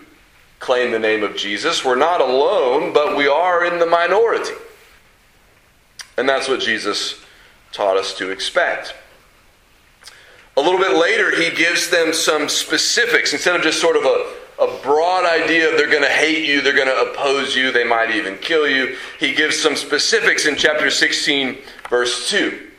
claim 0.60 0.92
the 0.92 1.00
name 1.00 1.24
of 1.24 1.36
Jesus. 1.36 1.84
We're 1.84 1.96
not 1.96 2.22
alone, 2.22 2.94
but 2.94 3.18
we 3.18 3.28
are 3.28 3.66
in 3.66 3.80
the 3.80 3.86
minority. 3.86 4.54
And 6.18 6.30
that's 6.30 6.48
what 6.48 6.62
Jesus 6.62 7.20
taught 7.74 7.98
us 7.98 8.16
to 8.20 8.30
expect. 8.30 8.96
A 10.56 10.62
little 10.62 10.80
bit 10.80 10.96
later, 10.96 11.36
he 11.36 11.50
gives 11.50 11.90
them 11.90 12.14
some 12.14 12.48
specifics 12.48 13.34
instead 13.34 13.56
of 13.56 13.62
just 13.64 13.82
sort 13.82 13.98
of 13.98 14.06
a, 14.06 14.34
a 14.60 14.80
broad 14.84 15.26
idea 15.26 15.70
of 15.70 15.78
they're 15.78 15.90
going 15.90 16.04
to 16.04 16.10
hate 16.10 16.48
you, 16.48 16.62
they're 16.62 16.76
going 16.76 16.88
to 16.88 17.12
oppose 17.12 17.56
you, 17.56 17.72
they 17.72 17.84
might 17.84 18.12
even 18.12 18.38
kill 18.38 18.68
you. 18.68 18.96
He 19.20 19.34
gives 19.34 19.60
some 19.60 19.76
specifics 19.76 20.46
in 20.46 20.56
chapter 20.56 20.90
16, 20.90 21.58
verse 21.90 22.30
2. 22.30 22.70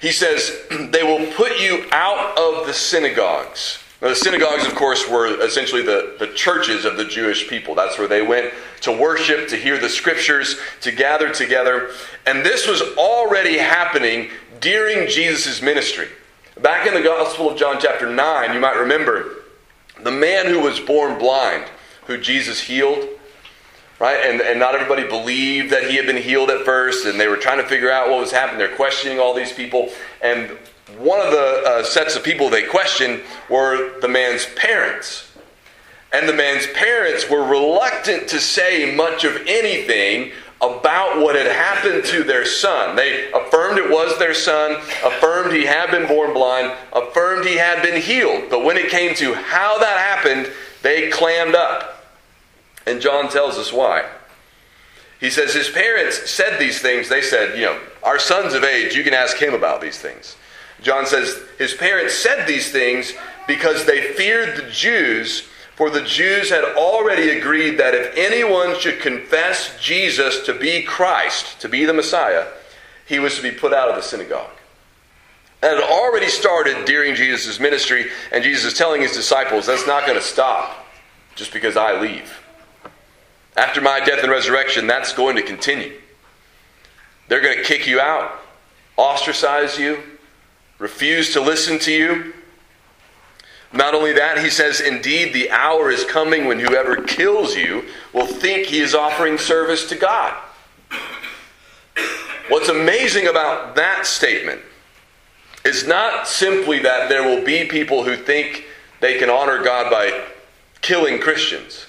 He 0.00 0.12
says, 0.12 0.66
They 0.90 1.02
will 1.02 1.30
put 1.32 1.60
you 1.60 1.86
out 1.92 2.38
of 2.38 2.66
the 2.66 2.72
synagogues. 2.72 3.78
Now, 4.00 4.08
the 4.08 4.14
synagogues, 4.14 4.64
of 4.64 4.76
course, 4.76 5.08
were 5.08 5.40
essentially 5.42 5.82
the, 5.82 6.14
the 6.20 6.28
churches 6.28 6.84
of 6.84 6.96
the 6.96 7.04
Jewish 7.04 7.48
people. 7.48 7.74
That's 7.74 7.98
where 7.98 8.06
they 8.06 8.22
went 8.22 8.54
to 8.82 8.92
worship, 8.92 9.48
to 9.48 9.56
hear 9.56 9.76
the 9.78 9.88
scriptures, 9.88 10.56
to 10.82 10.92
gather 10.92 11.32
together. 11.32 11.90
And 12.24 12.46
this 12.46 12.68
was 12.68 12.80
already 12.96 13.58
happening 13.58 14.30
during 14.60 15.08
Jesus' 15.08 15.60
ministry. 15.60 16.08
Back 16.62 16.86
in 16.86 16.94
the 16.94 17.02
Gospel 17.02 17.50
of 17.50 17.58
John, 17.58 17.78
chapter 17.80 18.08
9, 18.08 18.54
you 18.54 18.60
might 18.60 18.76
remember 18.76 19.37
the 20.02 20.10
man 20.10 20.46
who 20.46 20.60
was 20.60 20.80
born 20.80 21.18
blind, 21.18 21.64
who 22.06 22.18
Jesus 22.18 22.60
healed, 22.60 23.08
right? 23.98 24.18
And, 24.24 24.40
and 24.40 24.58
not 24.58 24.74
everybody 24.74 25.06
believed 25.06 25.70
that 25.72 25.84
he 25.90 25.96
had 25.96 26.06
been 26.06 26.22
healed 26.22 26.50
at 26.50 26.64
first, 26.64 27.06
and 27.06 27.18
they 27.18 27.28
were 27.28 27.36
trying 27.36 27.58
to 27.58 27.66
figure 27.66 27.90
out 27.90 28.08
what 28.08 28.20
was 28.20 28.30
happening. 28.30 28.58
They're 28.58 28.76
questioning 28.76 29.18
all 29.18 29.34
these 29.34 29.52
people. 29.52 29.90
And 30.22 30.50
one 30.98 31.20
of 31.20 31.32
the 31.32 31.62
uh, 31.66 31.82
sets 31.84 32.16
of 32.16 32.22
people 32.22 32.48
they 32.48 32.62
questioned 32.64 33.22
were 33.50 34.00
the 34.00 34.08
man's 34.08 34.46
parents. 34.54 35.24
And 36.12 36.28
the 36.28 36.32
man's 36.32 36.66
parents 36.68 37.28
were 37.28 37.44
reluctant 37.44 38.28
to 38.28 38.40
say 38.40 38.94
much 38.94 39.24
of 39.24 39.36
anything 39.46 40.32
about 40.60 41.20
what 41.20 41.36
had 41.36 41.46
happened 41.46 42.04
to 42.04 42.24
their 42.24 42.44
son. 42.44 42.96
They 42.96 43.30
affirmed 43.32 43.78
it 43.78 43.90
was 43.90 44.18
their 44.18 44.34
son, 44.34 44.72
affirmed 45.04 45.52
he 45.52 45.64
had 45.64 45.90
been 45.90 46.08
born 46.08 46.32
blind, 46.32 46.72
affirmed 46.92 47.46
he 47.46 47.56
had 47.56 47.82
been 47.82 48.00
healed. 48.00 48.50
But 48.50 48.64
when 48.64 48.76
it 48.76 48.90
came 48.90 49.14
to 49.16 49.34
how 49.34 49.78
that 49.78 49.98
happened, 49.98 50.50
they 50.82 51.10
clammed 51.10 51.54
up. 51.54 52.04
And 52.86 53.00
John 53.00 53.28
tells 53.28 53.56
us 53.56 53.72
why. 53.72 54.08
He 55.20 55.30
says 55.30 55.52
his 55.52 55.68
parents 55.68 56.30
said 56.30 56.58
these 56.58 56.80
things. 56.80 57.08
They 57.08 57.22
said, 57.22 57.56
you 57.56 57.66
know, 57.66 57.80
our 58.02 58.18
son's 58.18 58.54
of 58.54 58.64
age, 58.64 58.94
you 58.94 59.04
can 59.04 59.14
ask 59.14 59.36
him 59.36 59.54
about 59.54 59.80
these 59.80 59.98
things. 59.98 60.36
John 60.80 61.06
says 61.06 61.40
his 61.58 61.74
parents 61.74 62.14
said 62.14 62.46
these 62.46 62.70
things 62.70 63.12
because 63.46 63.84
they 63.84 64.12
feared 64.12 64.56
the 64.56 64.70
Jews, 64.70 65.48
for 65.78 65.90
the 65.90 66.02
Jews 66.02 66.50
had 66.50 66.64
already 66.64 67.38
agreed 67.38 67.78
that 67.78 67.94
if 67.94 68.12
anyone 68.16 68.76
should 68.80 68.98
confess 68.98 69.80
Jesus 69.80 70.44
to 70.44 70.52
be 70.52 70.82
Christ, 70.82 71.60
to 71.60 71.68
be 71.68 71.84
the 71.84 71.92
Messiah, 71.92 72.48
he 73.06 73.20
was 73.20 73.36
to 73.36 73.42
be 73.42 73.52
put 73.52 73.72
out 73.72 73.88
of 73.88 73.94
the 73.94 74.02
synagogue. 74.02 74.50
And 75.62 75.72
it 75.72 75.80
had 75.80 75.88
already 75.88 76.26
started 76.26 76.84
during 76.84 77.14
Jesus' 77.14 77.60
ministry, 77.60 78.06
and 78.32 78.42
Jesus 78.42 78.72
is 78.72 78.74
telling 78.76 79.02
his 79.02 79.12
disciples, 79.12 79.66
that's 79.66 79.86
not 79.86 80.04
going 80.04 80.18
to 80.18 80.24
stop 80.24 80.84
just 81.36 81.52
because 81.52 81.76
I 81.76 82.00
leave. 82.00 82.42
After 83.56 83.80
my 83.80 84.00
death 84.00 84.24
and 84.24 84.32
resurrection, 84.32 84.88
that's 84.88 85.12
going 85.12 85.36
to 85.36 85.42
continue. 85.42 85.92
They're 87.28 87.40
going 87.40 87.56
to 87.56 87.62
kick 87.62 87.86
you 87.86 88.00
out, 88.00 88.32
ostracize 88.98 89.78
you, 89.78 90.02
refuse 90.80 91.34
to 91.34 91.40
listen 91.40 91.78
to 91.78 91.92
you. 91.92 92.34
Not 93.72 93.94
only 93.94 94.12
that, 94.14 94.38
he 94.38 94.50
says, 94.50 94.80
Indeed, 94.80 95.34
the 95.34 95.50
hour 95.50 95.90
is 95.90 96.04
coming 96.04 96.46
when 96.46 96.58
whoever 96.58 97.02
kills 97.02 97.54
you 97.54 97.84
will 98.12 98.26
think 98.26 98.66
he 98.66 98.80
is 98.80 98.94
offering 98.94 99.36
service 99.36 99.88
to 99.90 99.94
God. 99.94 100.34
What's 102.48 102.70
amazing 102.70 103.26
about 103.26 103.76
that 103.76 104.06
statement 104.06 104.62
is 105.66 105.86
not 105.86 106.26
simply 106.26 106.78
that 106.78 107.10
there 107.10 107.22
will 107.22 107.44
be 107.44 107.66
people 107.66 108.04
who 108.04 108.16
think 108.16 108.64
they 109.00 109.18
can 109.18 109.28
honor 109.28 109.62
God 109.62 109.90
by 109.90 110.24
killing 110.80 111.20
Christians, 111.20 111.86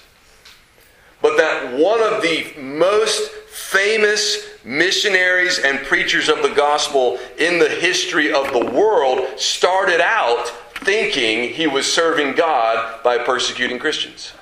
but 1.22 1.38
that 1.38 1.72
one 1.78 2.02
of 2.02 2.20
the 2.20 2.52
most 2.60 3.30
famous 3.30 4.46
missionaries 4.64 5.58
and 5.60 5.78
preachers 5.86 6.28
of 6.28 6.42
the 6.42 6.50
gospel 6.50 7.18
in 7.38 7.58
the 7.58 7.68
history 7.68 8.30
of 8.32 8.52
the 8.52 8.66
world 8.66 9.26
started 9.38 10.00
out 10.00 10.52
thinking 10.80 11.50
he 11.50 11.66
was 11.66 11.90
serving 11.90 12.34
God 12.34 13.02
by 13.02 13.18
persecuting 13.18 13.78
Christians. 13.78 14.32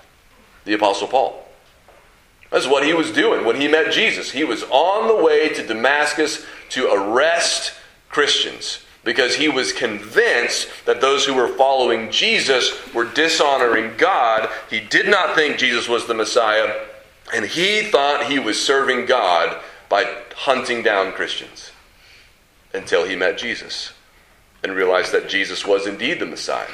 The 0.65 0.75
Apostle 0.75 1.09
Paul. 1.09 1.45
That's 2.51 2.67
what 2.67 2.85
he 2.85 2.95
was 2.95 3.11
doing 3.11 3.45
when 3.45 3.61
he 3.61 3.69
met 3.69 3.93
Jesus. 3.93 4.31
He 4.31 4.45
was 4.45 4.63
on 4.65 5.09
the 5.09 5.23
way 5.23 5.49
to 5.51 5.67
Damascus 5.67 6.47
to 6.71 6.91
arrest 6.93 7.75
Christians 8.09 8.81
because 9.05 9.37
he 9.37 9.49
was 9.49 9.73
convinced 9.73 10.69
that 10.87 11.01
those 11.01 11.25
who 11.25 11.35
were 11.35 11.49
following 11.57 12.11
Jesus 12.11 12.73
were 12.95 13.05
dishonoring 13.05 13.97
God. 13.97 14.49
He 14.71 14.81
did 14.81 15.09
not 15.09 15.35
think 15.35 15.59
Jesus 15.59 15.89
was 15.89 16.07
the 16.07 16.15
Messiah, 16.15 16.75
and 17.35 17.45
he 17.45 17.83
thought 17.83 18.31
he 18.31 18.39
was 18.39 18.63
serving 18.63 19.07
God 19.07 19.61
by 19.89 20.05
hunting 20.35 20.83
down 20.83 21.13
Christians 21.13 21.73
until 22.73 23.07
he 23.07 23.17
met 23.17 23.39
Jesus 23.39 23.93
and 24.63 24.75
realized 24.75 25.13
that 25.13 25.29
Jesus 25.29 25.67
was 25.67 25.87
indeed 25.87 26.21
the 26.21 26.27
Messiah, 26.27 26.67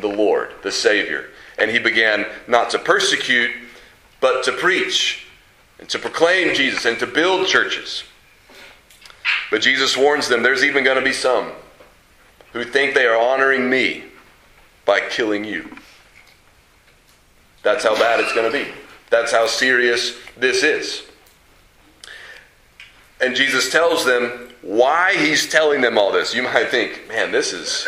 the 0.00 0.08
Lord, 0.08 0.52
the 0.62 0.72
Savior. 0.72 1.30
And 1.58 1.70
he 1.70 1.78
began 1.78 2.26
not 2.46 2.70
to 2.70 2.78
persecute, 2.78 3.50
but 4.20 4.44
to 4.44 4.52
preach 4.52 5.26
and 5.78 5.88
to 5.88 5.98
proclaim 5.98 6.54
Jesus 6.54 6.84
and 6.84 6.98
to 6.98 7.06
build 7.06 7.46
churches. 7.46 8.04
But 9.50 9.62
Jesus 9.62 9.96
warns 9.96 10.28
them 10.28 10.42
there's 10.42 10.64
even 10.64 10.84
going 10.84 10.98
to 10.98 11.04
be 11.04 11.12
some 11.12 11.52
who 12.52 12.64
think 12.64 12.94
they 12.94 13.06
are 13.06 13.20
honoring 13.20 13.68
me 13.68 14.04
by 14.84 15.00
killing 15.00 15.44
you. 15.44 15.76
That's 17.62 17.84
how 17.84 17.94
bad 17.96 18.20
it's 18.20 18.32
going 18.32 18.50
to 18.50 18.64
be. 18.64 18.70
That's 19.10 19.32
how 19.32 19.46
serious 19.46 20.16
this 20.36 20.62
is. 20.62 21.02
And 23.20 23.34
Jesus 23.34 23.70
tells 23.70 24.04
them 24.04 24.50
why 24.64 25.14
he's 25.14 25.48
telling 25.48 25.82
them 25.82 25.98
all 25.98 26.10
this. 26.10 26.34
You 26.34 26.42
might 26.42 26.70
think, 26.70 27.06
man, 27.08 27.30
this 27.30 27.52
is 27.52 27.86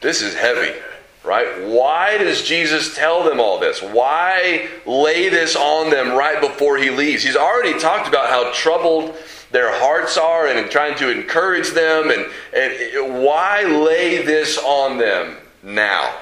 this 0.00 0.22
is 0.22 0.34
heavy, 0.34 0.76
right? 1.22 1.66
Why 1.68 2.18
does 2.18 2.42
Jesus 2.42 2.96
tell 2.96 3.22
them 3.22 3.38
all 3.38 3.60
this? 3.60 3.80
Why 3.80 4.68
lay 4.84 5.28
this 5.28 5.54
on 5.54 5.90
them 5.90 6.12
right 6.12 6.40
before 6.40 6.78
he 6.78 6.90
leaves? 6.90 7.22
He's 7.22 7.36
already 7.36 7.78
talked 7.78 8.08
about 8.08 8.28
how 8.28 8.52
troubled 8.52 9.14
their 9.52 9.70
hearts 9.72 10.18
are 10.18 10.48
and 10.48 10.68
trying 10.68 10.96
to 10.96 11.10
encourage 11.10 11.70
them 11.70 12.10
and, 12.10 12.26
and 12.52 13.22
why 13.22 13.62
lay 13.62 14.20
this 14.22 14.58
on 14.58 14.98
them 14.98 15.36
now? 15.62 16.12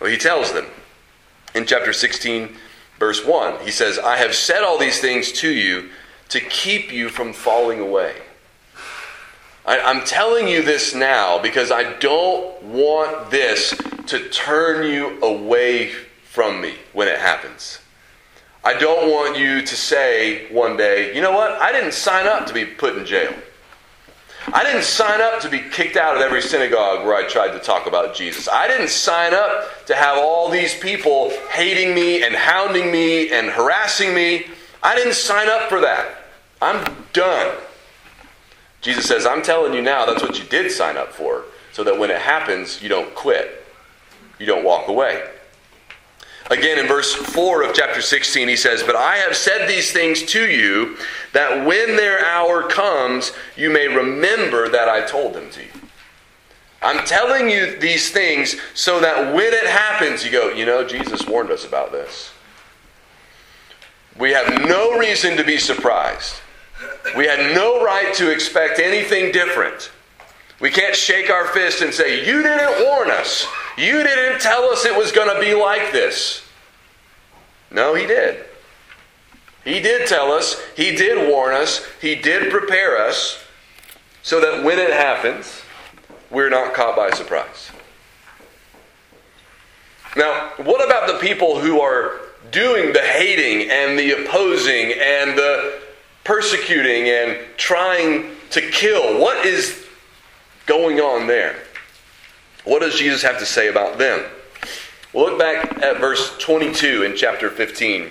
Well, 0.00 0.10
he 0.10 0.16
tells 0.16 0.54
them 0.54 0.66
in 1.54 1.66
chapter 1.66 1.92
16 1.92 2.56
verse 2.98 3.22
1. 3.24 3.66
He 3.66 3.70
says, 3.70 3.98
"I 3.98 4.16
have 4.16 4.34
said 4.34 4.62
all 4.62 4.78
these 4.78 4.98
things 4.98 5.30
to 5.32 5.50
you 5.50 5.90
to 6.30 6.40
keep 6.40 6.90
you 6.90 7.10
from 7.10 7.34
falling 7.34 7.80
away." 7.80 8.14
I, 9.66 9.76
am 9.76 10.04
telling 10.04 10.48
you 10.48 10.62
this 10.62 10.94
now 10.94 11.40
because 11.40 11.70
I 11.70 11.92
don't 11.98 12.62
want 12.62 13.30
this 13.30 13.74
to 14.06 14.28
turn 14.30 14.90
you 14.90 15.20
away 15.22 15.92
from 16.24 16.60
me 16.60 16.74
when 16.92 17.08
it 17.08 17.18
happens. 17.18 17.80
I 18.64 18.74
don't 18.74 19.10
want 19.10 19.38
you 19.38 19.62
to 19.62 19.76
say 19.76 20.50
one 20.52 20.76
day, 20.76 21.14
you 21.14 21.22
know 21.22 21.32
what? 21.32 21.52
I 21.52 21.72
didn't 21.72 21.92
sign 21.92 22.26
up 22.26 22.46
to 22.46 22.54
be 22.54 22.64
put 22.64 22.96
in 22.96 23.06
jail. 23.06 23.34
I 24.52 24.64
didn't 24.64 24.84
sign 24.84 25.20
up 25.20 25.40
to 25.40 25.50
be 25.50 25.60
kicked 25.60 25.96
out 25.96 26.16
of 26.16 26.22
every 26.22 26.42
synagogue 26.42 27.06
where 27.06 27.14
I 27.14 27.28
tried 27.28 27.52
to 27.52 27.58
talk 27.58 27.86
about 27.86 28.14
Jesus. 28.14 28.48
I 28.48 28.66
didn't 28.68 28.88
sign 28.88 29.34
up 29.34 29.86
to 29.86 29.94
have 29.94 30.18
all 30.18 30.48
these 30.48 30.74
people 30.78 31.30
hating 31.50 31.94
me 31.94 32.22
and 32.22 32.34
hounding 32.34 32.90
me 32.90 33.30
and 33.30 33.48
harassing 33.48 34.14
me. 34.14 34.46
I 34.82 34.94
didn't 34.96 35.14
sign 35.14 35.48
up 35.48 35.68
for 35.68 35.80
that. 35.80 36.24
I'm 36.62 36.84
done. 37.12 37.54
Jesus 38.80 39.06
says, 39.06 39.26
I'm 39.26 39.42
telling 39.42 39.74
you 39.74 39.82
now, 39.82 40.06
that's 40.06 40.22
what 40.22 40.38
you 40.38 40.44
did 40.44 40.70
sign 40.70 40.96
up 40.96 41.12
for, 41.12 41.44
so 41.72 41.84
that 41.84 41.98
when 41.98 42.10
it 42.10 42.20
happens, 42.20 42.82
you 42.82 42.88
don't 42.88 43.14
quit. 43.14 43.64
You 44.38 44.46
don't 44.46 44.64
walk 44.64 44.88
away. 44.88 45.22
Again, 46.50 46.80
in 46.80 46.88
verse 46.88 47.14
4 47.14 47.62
of 47.62 47.74
chapter 47.74 48.02
16, 48.02 48.48
he 48.48 48.56
says, 48.56 48.82
But 48.82 48.96
I 48.96 49.16
have 49.16 49.36
said 49.36 49.68
these 49.68 49.92
things 49.92 50.22
to 50.24 50.50
you, 50.50 50.96
that 51.32 51.64
when 51.64 51.96
their 51.96 52.24
hour 52.26 52.68
comes, 52.68 53.32
you 53.56 53.70
may 53.70 53.86
remember 53.86 54.68
that 54.68 54.88
I 54.88 55.06
told 55.06 55.34
them 55.34 55.48
to 55.50 55.60
you. 55.60 55.68
I'm 56.82 57.04
telling 57.06 57.50
you 57.50 57.78
these 57.78 58.10
things 58.10 58.56
so 58.74 59.00
that 59.00 59.34
when 59.34 59.52
it 59.52 59.66
happens, 59.66 60.24
you 60.24 60.32
go, 60.32 60.48
You 60.48 60.66
know, 60.66 60.84
Jesus 60.84 61.26
warned 61.26 61.50
us 61.50 61.64
about 61.64 61.92
this. 61.92 62.32
We 64.18 64.32
have 64.32 64.66
no 64.66 64.98
reason 64.98 65.36
to 65.36 65.44
be 65.44 65.58
surprised. 65.58 66.36
We 67.16 67.26
had 67.26 67.54
no 67.54 67.84
right 67.84 68.12
to 68.14 68.30
expect 68.30 68.78
anything 68.78 69.32
different. 69.32 69.90
We 70.60 70.70
can't 70.70 70.94
shake 70.94 71.30
our 71.30 71.46
fist 71.48 71.82
and 71.82 71.92
say, 71.92 72.26
You 72.26 72.42
didn't 72.42 72.86
warn 72.86 73.10
us. 73.10 73.46
You 73.76 74.02
didn't 74.02 74.40
tell 74.40 74.64
us 74.64 74.84
it 74.84 74.96
was 74.96 75.10
going 75.10 75.34
to 75.34 75.40
be 75.40 75.54
like 75.54 75.92
this. 75.92 76.42
No, 77.70 77.94
He 77.94 78.06
did. 78.06 78.44
He 79.64 79.80
did 79.80 80.06
tell 80.06 80.32
us, 80.32 80.60
He 80.76 80.94
did 80.94 81.30
warn 81.30 81.54
us, 81.54 81.86
He 82.00 82.14
did 82.14 82.50
prepare 82.50 82.98
us 82.98 83.42
so 84.22 84.40
that 84.40 84.64
when 84.64 84.78
it 84.78 84.92
happens, 84.92 85.62
we're 86.30 86.50
not 86.50 86.74
caught 86.74 86.94
by 86.94 87.10
surprise. 87.10 87.70
Now, 90.16 90.50
what 90.58 90.84
about 90.84 91.06
the 91.06 91.18
people 91.18 91.60
who 91.60 91.80
are 91.80 92.20
doing 92.50 92.92
the 92.92 93.00
hating 93.00 93.70
and 93.70 93.98
the 93.98 94.12
opposing 94.12 94.92
and 94.92 95.38
the 95.38 95.80
persecuting 96.24 97.08
and 97.08 97.38
trying 97.56 98.36
to 98.50 98.60
kill? 98.70 99.20
What 99.20 99.44
is 99.46 99.86
going 100.66 101.00
on 101.00 101.26
there? 101.26 101.56
What 102.64 102.80
does 102.80 102.98
Jesus 102.98 103.22
have 103.22 103.38
to 103.38 103.46
say 103.46 103.68
about 103.68 103.98
them? 103.98 104.24
We'll 105.12 105.30
look 105.30 105.38
back 105.38 105.82
at 105.82 105.98
verse 105.98 106.36
22 106.38 107.02
in 107.02 107.16
chapter 107.16 107.50
15. 107.50 108.10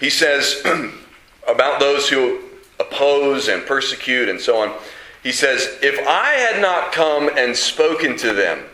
He 0.00 0.08
says 0.08 0.62
about 1.48 1.78
those 1.78 2.08
who 2.08 2.42
oppose 2.80 3.48
and 3.48 3.64
persecute 3.66 4.28
and 4.28 4.40
so 4.40 4.58
on. 4.58 4.74
He 5.22 5.32
says, 5.32 5.78
If 5.82 6.06
I 6.06 6.30
had 6.30 6.60
not 6.60 6.92
come 6.92 7.30
and 7.36 7.56
spoken 7.56 8.16
to 8.18 8.32
them, 8.32 8.64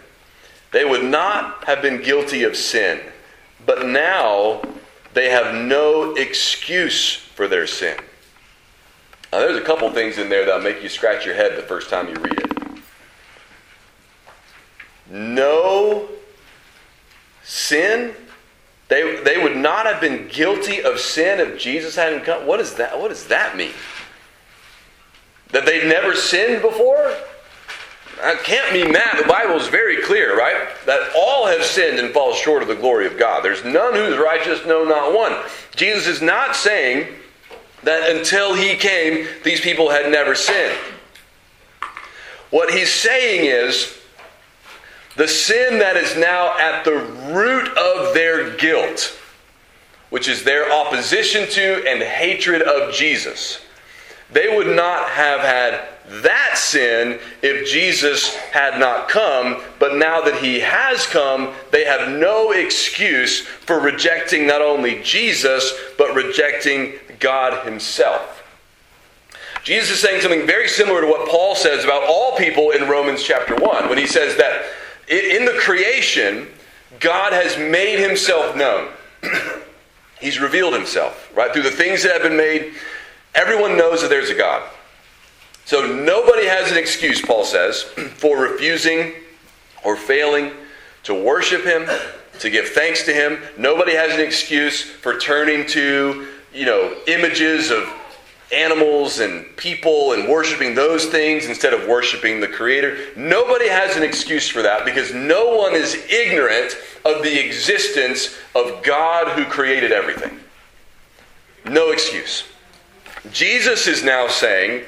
they 0.71 0.85
would 0.85 1.05
not 1.05 1.65
have 1.65 1.83
been 1.83 2.03
guilty 2.03 2.45
of 2.45 2.57
sin. 2.57 3.01
But 3.67 3.87
now 3.87 4.63
they 5.15 5.31
have 5.31 5.55
no 5.55 6.15
excuse 6.15 7.28
for 7.39 7.47
their 7.47 7.69
sin. 7.69 7.97
Now, 9.33 9.39
there's 9.39 9.57
a 9.57 9.65
couple 9.65 9.89
things 9.93 10.19
in 10.19 10.29
there 10.29 10.45
that'll 10.45 10.61
make 10.61 10.83
you 10.83 10.89
scratch 10.89 11.25
your 11.25 11.37
head 11.37 11.57
the 11.57 11.63
first 11.63 11.89
time 11.89 12.09
you 12.09 12.17
read 12.17 12.37
it. 12.37 12.53
No 15.09 16.09
sin? 17.45 18.13
They, 18.89 19.23
they 19.23 19.41
would 19.41 19.57
not 19.57 19.87
have 19.87 20.01
been 20.01 20.27
guilty 20.27 20.83
of 20.83 20.99
sin 20.99 21.39
if 21.39 21.61
Jesus 21.61 21.95
hadn't 21.95 22.25
come. 22.25 22.45
What, 22.45 22.59
is 22.59 22.75
that, 22.75 22.99
what 22.99 23.11
does 23.11 23.29
that 23.29 23.57
mean? 23.57 23.75
That 25.53 25.65
they'd 25.65 25.89
never 25.89 26.17
sinned 26.17 26.61
before? 26.61 27.15
That 28.21 28.43
can't 28.43 28.73
mean 28.73 28.93
that. 28.95 29.17
The 29.23 29.29
Bible 29.29 29.55
is 29.55 29.69
very 29.69 30.03
clear, 30.03 30.37
right? 30.37 30.67
That 30.87 31.13
all 31.17 31.47
have 31.47 31.63
sinned 31.63 32.01
and 32.01 32.13
fall 32.13 32.35
short 32.35 32.63
of 32.63 32.69
the 32.69 32.75
glory 32.75 33.07
of 33.07 33.17
God. 33.17 33.45
There's 33.45 33.65
none 33.65 33.95
who's 33.95 34.19
righteous, 34.19 34.67
no, 34.67 34.83
not 34.83 35.15
one. 35.15 35.37
Jesus 35.77 36.09
is 36.09 36.21
not 36.21 36.57
saying 36.57 37.15
that 37.83 38.11
until 38.17 38.55
he 38.55 38.75
came, 38.77 39.27
these 39.45 39.61
people 39.61 39.91
had 39.91 40.11
never 40.11 40.35
sinned. 40.35 40.79
What 42.51 42.71
he's 42.71 42.93
saying 42.93 43.45
is 43.45 43.99
the 45.17 45.29
sin 45.29 45.79
that 45.81 45.97
is 45.97 46.17
now 46.17 46.57
at 46.59 46.85
the 46.85 46.99
root 47.33 47.69
of 47.77 48.15
their 48.15 48.57
guilt, 48.57 49.19
which 50.11 50.29
is 50.29 50.45
their 50.45 50.73
opposition 50.73 51.49
to 51.51 51.85
and 51.87 52.03
hatred 52.03 52.63
of 52.63 52.95
Jesus. 52.95 53.61
They 54.31 54.55
would 54.55 54.75
not 54.75 55.09
have 55.11 55.41
had 55.41 55.89
that 56.23 56.57
sin 56.57 57.19
if 57.43 57.69
Jesus 57.69 58.35
had 58.37 58.79
not 58.79 59.09
come, 59.09 59.63
but 59.79 59.97
now 59.97 60.23
that 60.23 60.43
he 60.43 60.61
has 60.61 61.07
come, 61.07 61.53
they 61.71 61.85
have 61.85 62.11
no 62.11 62.53
excuse 62.53 63.41
for 63.41 63.79
rejecting 63.79 64.47
not 64.47 64.63
only 64.63 65.03
Jesus, 65.03 65.73
but 65.99 66.15
rejecting 66.15 66.95
God 67.21 67.67
himself. 67.67 68.45
Jesus 69.65 69.91
is 69.91 70.01
saying 70.01 70.23
something 70.23 70.47
very 70.47 70.69
similar 70.69 71.01
to 71.01 71.07
what 71.07 71.29
Paul 71.29 71.55
says 71.55 71.85
about 71.85 72.03
all 72.05 72.37
people 72.37 72.71
in 72.71 72.89
Romans 72.89 73.23
chapter 73.23 73.55
1 73.57 73.89
when 73.89 73.99
he 73.99 74.07
says 74.07 74.37
that 74.37 74.65
in 75.09 75.45
the 75.45 75.59
creation, 75.61 76.49
God 77.01 77.33
has 77.33 77.57
made 77.59 77.99
himself 77.99 78.57
known. 78.57 78.91
He's 80.21 80.41
revealed 80.41 80.75
himself, 80.75 81.31
right? 81.37 81.53
Through 81.53 81.63
the 81.63 81.71
things 81.71 82.03
that 82.03 82.13
have 82.13 82.23
been 82.23 82.37
made, 82.37 82.75
everyone 83.35 83.77
knows 83.77 84.03
that 84.03 84.09
there's 84.09 84.31
a 84.31 84.35
God. 84.35 84.69
So 85.65 85.87
nobody 85.87 86.47
has 86.47 86.73
an 86.73 86.79
excuse, 86.79 87.21
Paul 87.21 87.45
says, 87.45 87.83
for 88.17 88.39
refusing 88.39 89.13
or 89.85 89.97
failing 89.97 90.53
to 91.05 91.15
worship 91.15 91.65
him, 91.65 91.89
to 92.41 92.51
give 92.51 92.69
thanks 92.69 93.05
to 93.05 93.13
him. 93.13 93.39
Nobody 93.57 93.95
has 93.95 94.15
an 94.15 94.21
excuse 94.21 94.83
for 94.83 95.19
turning 95.19 95.67
to, 95.69 96.27
you 96.53 96.67
know, 96.67 96.97
images 97.07 97.71
of 97.71 97.89
animals 98.53 99.21
and 99.21 99.45
people 99.57 100.13
and 100.13 100.29
worshiping 100.29 100.75
those 100.75 101.07
things 101.07 101.47
instead 101.47 101.75
of 101.75 101.87
worshiping 101.87 102.41
the 102.41 102.49
creator. 102.49 102.97
Nobody 103.17 103.69
has 103.69 103.97
an 103.97 104.03
excuse 104.03 104.49
for 104.49 104.63
that 104.63 104.85
because 104.85 105.13
no 105.13 105.57
one 105.57 105.75
is 105.75 105.95
ignorant 106.09 106.77
of 107.05 107.23
the 107.23 107.39
existence 107.45 108.37
of 108.55 108.83
God 108.83 109.39
who 109.39 109.45
created 109.45 109.93
everything. 109.93 110.41
No 111.67 111.91
excuse. 111.91 112.45
Jesus 113.33 113.87
is 113.87 114.03
now 114.03 114.29
saying, 114.29 114.85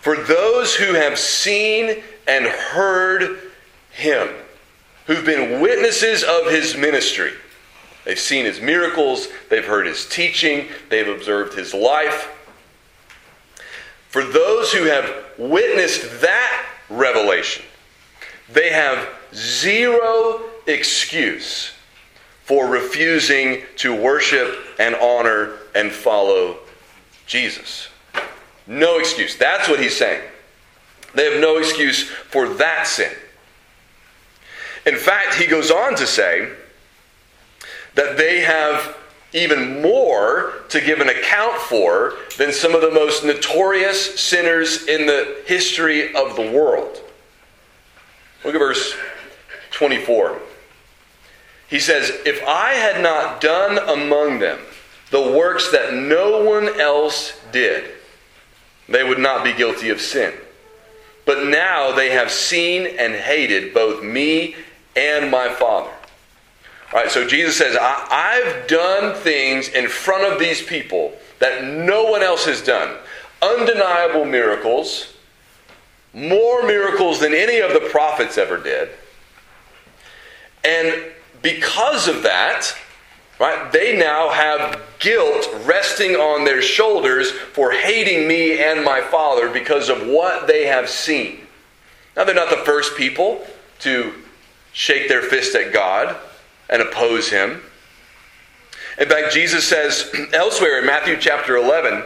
for 0.00 0.16
those 0.16 0.74
who 0.74 0.94
have 0.94 1.18
seen 1.18 2.02
and 2.26 2.46
heard 2.46 3.38
him, 3.92 4.28
who've 5.06 5.24
been 5.24 5.60
witnesses 5.60 6.24
of 6.24 6.50
his 6.50 6.76
ministry. 6.76 7.32
They've 8.04 8.18
seen 8.18 8.44
his 8.44 8.60
miracles, 8.60 9.28
they've 9.48 9.64
heard 9.64 9.86
his 9.86 10.08
teaching, 10.08 10.68
they've 10.88 11.08
observed 11.08 11.56
his 11.56 11.72
life. 11.72 12.30
For 14.08 14.24
those 14.24 14.72
who 14.72 14.84
have 14.84 15.10
witnessed 15.38 16.20
that 16.20 16.66
revelation, 16.90 17.64
they 18.50 18.70
have 18.70 19.08
zero 19.34 20.42
excuse 20.66 21.72
for 22.44 22.66
refusing 22.66 23.62
to 23.76 23.94
worship 23.94 24.56
and 24.78 24.94
honor 24.96 25.56
and 25.74 25.90
follow 25.90 26.58
Jesus. 27.26 27.88
No 28.66 28.98
excuse. 28.98 29.36
That's 29.36 29.68
what 29.68 29.80
he's 29.80 29.96
saying. 29.96 30.22
They 31.14 31.30
have 31.30 31.40
no 31.40 31.58
excuse 31.58 32.04
for 32.04 32.48
that 32.48 32.86
sin. 32.86 33.12
In 34.84 34.96
fact, 34.96 35.34
he 35.34 35.46
goes 35.46 35.70
on 35.70 35.94
to 35.96 36.06
say 36.06 36.50
that 37.94 38.16
they 38.16 38.40
have 38.40 38.96
even 39.34 39.80
more 39.80 40.52
to 40.68 40.80
give 40.80 41.00
an 41.00 41.08
account 41.08 41.56
for 41.62 42.14
than 42.36 42.52
some 42.52 42.74
of 42.74 42.80
the 42.80 42.90
most 42.90 43.24
notorious 43.24 44.20
sinners 44.20 44.86
in 44.86 45.06
the 45.06 45.42
history 45.46 46.14
of 46.14 46.36
the 46.36 46.50
world. 46.50 47.00
Look 48.44 48.54
at 48.54 48.58
verse 48.58 48.94
24. 49.70 50.38
He 51.68 51.78
says, 51.78 52.10
If 52.26 52.42
I 52.46 52.72
had 52.72 53.02
not 53.02 53.40
done 53.40 53.78
among 53.88 54.40
them 54.40 54.60
the 55.10 55.22
works 55.22 55.70
that 55.72 55.94
no 55.94 56.42
one 56.42 56.80
else 56.80 57.38
did, 57.52 57.84
they 58.88 59.04
would 59.04 59.18
not 59.18 59.44
be 59.44 59.52
guilty 59.52 59.88
of 59.90 60.00
sin. 60.00 60.34
But 61.24 61.46
now 61.46 61.92
they 61.92 62.10
have 62.10 62.30
seen 62.30 62.86
and 62.98 63.14
hated 63.14 63.72
both 63.72 64.02
me 64.02 64.56
and 64.96 65.30
my 65.30 65.48
Father. 65.48 65.92
All 66.92 67.00
right, 67.00 67.10
so 67.10 67.26
Jesus 67.26 67.56
says, 67.56 67.76
I, 67.80 68.42
have 68.44 68.68
done 68.68 69.14
things 69.14 69.68
in 69.68 69.88
front 69.88 70.30
of 70.30 70.38
these 70.38 70.60
people 70.60 71.14
that 71.38 71.64
no 71.64 72.04
one 72.04 72.22
else 72.22 72.44
has 72.44 72.62
done. 72.62 72.98
Undeniable 73.40 74.26
miracles, 74.26 75.14
more 76.12 76.66
miracles 76.66 77.18
than 77.20 77.32
any 77.32 77.60
of 77.60 77.72
the 77.72 77.88
prophets 77.90 78.36
ever 78.36 78.58
did. 78.58 78.90
And 80.64 81.02
because 81.40 82.08
of 82.08 82.22
that, 82.24 82.76
Right? 83.42 83.72
They 83.72 83.96
now 83.96 84.28
have 84.28 84.80
guilt 85.00 85.48
resting 85.64 86.14
on 86.14 86.44
their 86.44 86.62
shoulders 86.62 87.32
for 87.32 87.72
hating 87.72 88.28
me 88.28 88.62
and 88.62 88.84
my 88.84 89.00
Father 89.00 89.50
because 89.50 89.88
of 89.88 90.06
what 90.06 90.46
they 90.46 90.66
have 90.66 90.88
seen. 90.88 91.40
Now, 92.14 92.22
they're 92.22 92.36
not 92.36 92.50
the 92.50 92.64
first 92.64 92.96
people 92.96 93.44
to 93.80 94.12
shake 94.72 95.08
their 95.08 95.22
fist 95.22 95.56
at 95.56 95.72
God 95.72 96.16
and 96.72 96.82
oppose 96.82 97.30
Him. 97.30 97.62
In 98.98 99.08
fact, 99.08 99.32
Jesus 99.32 99.64
says 99.64 100.12
elsewhere 100.32 100.80
in 100.80 100.86
Matthew 100.86 101.16
chapter 101.18 101.56
11, 101.56 102.04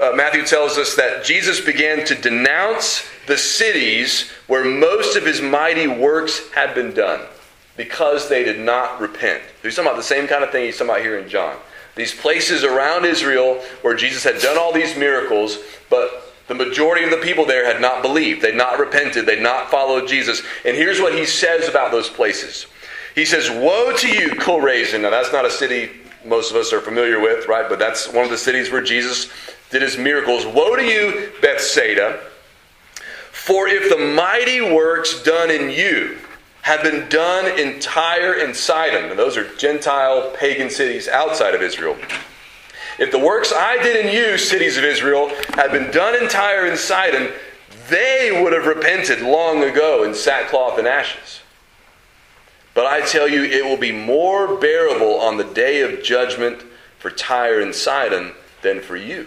uh, 0.00 0.12
Matthew 0.14 0.44
tells 0.44 0.78
us 0.78 0.96
that 0.96 1.24
Jesus 1.24 1.60
began 1.60 2.04
to 2.06 2.14
denounce 2.14 3.08
the 3.26 3.38
cities 3.38 4.30
where 4.48 4.64
most 4.64 5.16
of 5.16 5.24
his 5.24 5.40
mighty 5.40 5.86
works 5.86 6.50
had 6.50 6.74
been 6.74 6.92
done 6.92 7.20
because 7.76 8.28
they 8.28 8.42
did 8.42 8.58
not 8.58 9.00
repent. 9.00 9.42
He's 9.62 9.76
talking 9.76 9.88
about 9.88 9.96
the 9.96 10.02
same 10.02 10.26
kind 10.26 10.42
of 10.42 10.50
thing 10.50 10.64
he's 10.64 10.76
talking 10.76 10.90
about 10.90 11.02
here 11.02 11.18
in 11.18 11.28
John. 11.28 11.56
These 11.94 12.14
places 12.14 12.64
around 12.64 13.04
Israel 13.04 13.62
where 13.82 13.94
Jesus 13.94 14.24
had 14.24 14.40
done 14.40 14.58
all 14.58 14.72
these 14.72 14.96
miracles, 14.96 15.58
but 15.88 16.34
the 16.48 16.54
majority 16.54 17.04
of 17.04 17.10
the 17.10 17.18
people 17.18 17.46
there 17.46 17.64
had 17.64 17.80
not 17.80 18.02
believed. 18.02 18.42
They'd 18.42 18.56
not 18.56 18.78
repented. 18.78 19.26
They'd 19.26 19.42
not 19.42 19.70
followed 19.70 20.08
Jesus. 20.08 20.42
And 20.64 20.76
here's 20.76 21.00
what 21.00 21.14
he 21.14 21.24
says 21.24 21.68
about 21.68 21.92
those 21.92 22.08
places. 22.08 22.66
He 23.14 23.24
says, 23.24 23.50
Woe 23.50 23.94
to 23.96 24.08
you, 24.08 24.30
Chorazin. 24.30 25.02
Now, 25.02 25.10
that's 25.10 25.32
not 25.32 25.44
a 25.44 25.50
city 25.50 25.90
most 26.24 26.50
of 26.50 26.56
us 26.56 26.72
are 26.72 26.80
familiar 26.80 27.20
with, 27.20 27.48
right? 27.48 27.68
But 27.68 27.78
that's 27.78 28.08
one 28.08 28.24
of 28.24 28.30
the 28.30 28.38
cities 28.38 28.70
where 28.70 28.82
Jesus 28.82 29.30
did 29.70 29.82
his 29.82 29.96
miracles. 29.96 30.46
Woe 30.46 30.76
to 30.76 30.84
you, 30.84 31.32
Bethsaida! 31.40 32.20
For 33.32 33.66
if 33.66 33.88
the 33.88 34.14
mighty 34.14 34.60
works 34.60 35.22
done 35.22 35.50
in 35.50 35.70
you 35.70 36.18
had 36.62 36.82
been 36.82 37.08
done 37.08 37.58
in 37.58 37.80
Tyre 37.80 38.34
and 38.34 38.54
Sidon, 38.54 39.10
and 39.10 39.18
those 39.18 39.36
are 39.36 39.52
Gentile 39.56 40.30
pagan 40.36 40.70
cities 40.70 41.08
outside 41.08 41.54
of 41.54 41.62
Israel. 41.62 41.96
If 42.98 43.10
the 43.10 43.18
works 43.18 43.52
I 43.52 43.82
did 43.82 44.06
in 44.06 44.14
you, 44.14 44.38
cities 44.38 44.76
of 44.76 44.84
Israel, 44.84 45.28
had 45.54 45.72
been 45.72 45.90
done 45.90 46.14
in 46.14 46.28
Tyre 46.28 46.66
and 46.66 46.78
Sidon, 46.78 47.32
they 47.88 48.40
would 48.42 48.52
have 48.52 48.66
repented 48.66 49.22
long 49.22 49.64
ago 49.64 50.04
in 50.04 50.14
sackcloth 50.14 50.78
and 50.78 50.86
ashes. 50.86 51.41
But 52.74 52.86
I 52.86 53.02
tell 53.02 53.28
you, 53.28 53.44
it 53.44 53.64
will 53.64 53.76
be 53.76 53.92
more 53.92 54.56
bearable 54.56 55.20
on 55.20 55.36
the 55.36 55.44
day 55.44 55.82
of 55.82 56.02
judgment 56.02 56.62
for 56.98 57.10
Tyre 57.10 57.60
and 57.60 57.74
Sidon 57.74 58.32
than 58.62 58.80
for 58.80 58.96
you. 58.96 59.26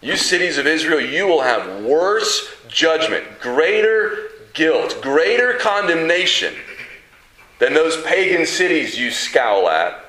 You 0.00 0.16
cities 0.16 0.58
of 0.58 0.66
Israel, 0.66 1.00
you 1.00 1.26
will 1.26 1.42
have 1.42 1.84
worse 1.84 2.54
judgment, 2.68 3.24
greater 3.40 4.30
guilt, 4.52 4.98
greater 5.02 5.54
condemnation 5.54 6.54
than 7.58 7.74
those 7.74 8.00
pagan 8.02 8.46
cities 8.46 8.98
you 8.98 9.10
scowl 9.10 9.68
at 9.68 10.04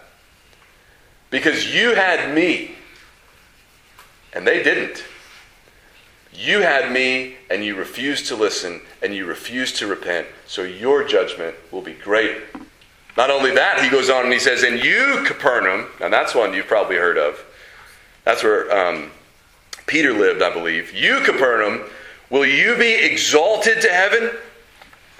because 1.29 1.73
you 1.73 1.95
had 1.95 2.33
me 2.33 2.75
and 4.33 4.45
they 4.45 4.61
didn't. 4.61 5.03
You 6.33 6.61
had 6.61 6.91
me 6.91 7.36
and 7.49 7.63
you 7.63 7.75
refuse 7.75 8.27
to 8.27 8.35
listen 8.35 8.81
and 9.01 9.13
you 9.13 9.25
refuse 9.25 9.71
to 9.73 9.87
repent, 9.87 10.27
so 10.45 10.63
your 10.63 11.03
judgment 11.03 11.55
will 11.71 11.81
be 11.81 11.93
great. 11.93 12.37
Not 13.15 13.31
only 13.31 13.51
that, 13.55 13.83
he 13.83 13.89
goes 13.89 14.09
on 14.09 14.25
and 14.25 14.33
he 14.33 14.39
says, 14.39 14.63
And 14.63 14.83
you, 14.83 15.23
Capernaum, 15.25 15.87
and 16.01 16.13
that's 16.13 16.35
one 16.35 16.53
you've 16.53 16.67
probably 16.67 16.97
heard 16.97 17.17
of. 17.17 17.43
That's 18.25 18.43
where 18.43 18.71
um, 18.71 19.11
Peter 19.87 20.13
lived, 20.13 20.41
I 20.41 20.53
believe. 20.53 20.93
You, 20.93 21.21
Capernaum, 21.21 21.81
will 22.29 22.45
you 22.45 22.77
be 22.77 22.93
exalted 22.93 23.81
to 23.81 23.89
heaven? 23.89 24.31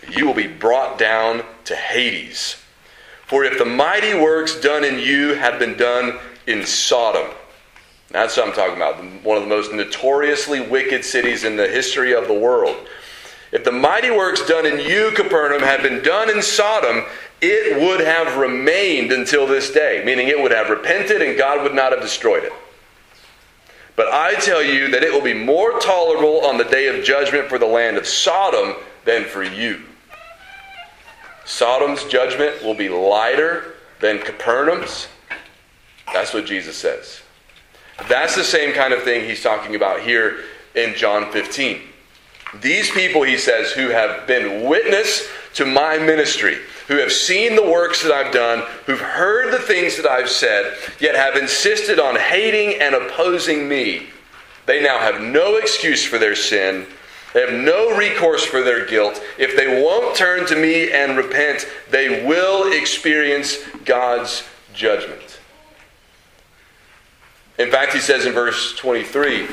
You 0.09 0.27
will 0.27 0.35
be 0.35 0.47
brought 0.47 0.99
down 0.99 1.43
to 1.65 1.75
Hades. 1.75 2.57
For 3.25 3.43
if 3.43 3.57
the 3.57 3.65
mighty 3.65 4.13
works 4.13 4.59
done 4.59 4.83
in 4.83 4.99
you 4.99 5.33
had 5.33 5.57
been 5.57 5.75
done 5.75 6.19
in 6.45 6.65
Sodom, 6.65 7.33
that's 8.09 8.37
what 8.37 8.47
I'm 8.47 8.53
talking 8.53 8.75
about, 8.75 9.03
one 9.23 9.37
of 9.37 9.43
the 9.43 9.49
most 9.49 9.73
notoriously 9.73 10.61
wicked 10.61 11.03
cities 11.03 11.43
in 11.43 11.57
the 11.57 11.67
history 11.67 12.13
of 12.13 12.27
the 12.27 12.33
world. 12.33 12.87
If 13.51 13.63
the 13.63 13.71
mighty 13.71 14.11
works 14.11 14.45
done 14.45 14.65
in 14.65 14.79
you, 14.79 15.11
Capernaum, 15.11 15.61
had 15.61 15.81
been 15.81 16.03
done 16.03 16.29
in 16.29 16.41
Sodom, 16.41 17.05
it 17.41 17.79
would 17.81 17.99
have 17.99 18.37
remained 18.37 19.11
until 19.11 19.45
this 19.45 19.71
day, 19.71 20.03
meaning 20.05 20.27
it 20.27 20.41
would 20.41 20.51
have 20.51 20.69
repented 20.69 21.21
and 21.21 21.37
God 21.37 21.63
would 21.63 21.75
not 21.75 21.91
have 21.91 22.01
destroyed 22.01 22.43
it. 22.43 22.53
But 23.95 24.07
I 24.07 24.35
tell 24.35 24.63
you 24.63 24.91
that 24.91 25.03
it 25.03 25.11
will 25.11 25.21
be 25.21 25.33
more 25.33 25.79
tolerable 25.79 26.45
on 26.45 26.57
the 26.57 26.63
day 26.63 26.87
of 26.87 27.03
judgment 27.03 27.49
for 27.49 27.57
the 27.57 27.65
land 27.65 27.97
of 27.97 28.07
Sodom 28.07 28.75
than 29.05 29.25
for 29.25 29.43
you. 29.43 29.81
Sodom's 31.45 32.03
judgment 32.05 32.63
will 32.63 32.75
be 32.75 32.89
lighter 32.89 33.75
than 33.99 34.19
Capernaum's. 34.19 35.07
That's 36.13 36.33
what 36.33 36.45
Jesus 36.45 36.77
says. 36.77 37.21
That's 38.07 38.35
the 38.35 38.43
same 38.43 38.73
kind 38.73 38.93
of 38.93 39.03
thing 39.03 39.25
he's 39.25 39.41
talking 39.41 39.75
about 39.75 40.01
here 40.01 40.43
in 40.75 40.95
John 40.95 41.31
15. 41.31 41.81
These 42.61 42.91
people, 42.91 43.23
he 43.23 43.37
says, 43.37 43.71
who 43.71 43.89
have 43.89 44.27
been 44.27 44.67
witness 44.67 45.27
to 45.55 45.65
my 45.65 45.97
ministry, 45.97 46.57
who 46.87 46.97
have 46.97 47.11
seen 47.11 47.55
the 47.55 47.63
works 47.63 48.03
that 48.03 48.11
I've 48.11 48.33
done, 48.33 48.63
who've 48.85 48.99
heard 48.99 49.51
the 49.51 49.59
things 49.59 49.97
that 49.97 50.09
I've 50.09 50.29
said, 50.29 50.77
yet 50.99 51.15
have 51.15 51.35
insisted 51.35 51.99
on 51.99 52.15
hating 52.15 52.79
and 52.79 52.95
opposing 52.95 53.67
me, 53.67 54.07
they 54.65 54.81
now 54.81 54.99
have 54.99 55.21
no 55.21 55.57
excuse 55.57 56.05
for 56.05 56.17
their 56.17 56.35
sin 56.35 56.85
they 57.33 57.41
have 57.41 57.53
no 57.53 57.95
recourse 57.95 58.43
for 58.43 58.63
their 58.63 58.85
guilt. 58.85 59.21
If 59.37 59.55
they 59.55 59.81
won't 59.83 60.15
turn 60.15 60.47
to 60.47 60.55
me 60.55 60.91
and 60.91 61.17
repent, 61.17 61.67
they 61.91 62.25
will 62.25 62.71
experience 62.71 63.57
God's 63.85 64.43
judgment. 64.73 65.26
In 67.57 67.71
fact, 67.71 67.93
he 67.93 67.99
says 67.99 68.25
in 68.25 68.33
verse 68.33 68.75
23 68.75 69.47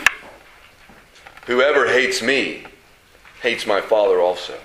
Whoever 1.46 1.86
hates 1.86 2.22
me 2.22 2.64
hates 3.42 3.66
my 3.66 3.80
Father 3.80 4.20
also. 4.20 4.58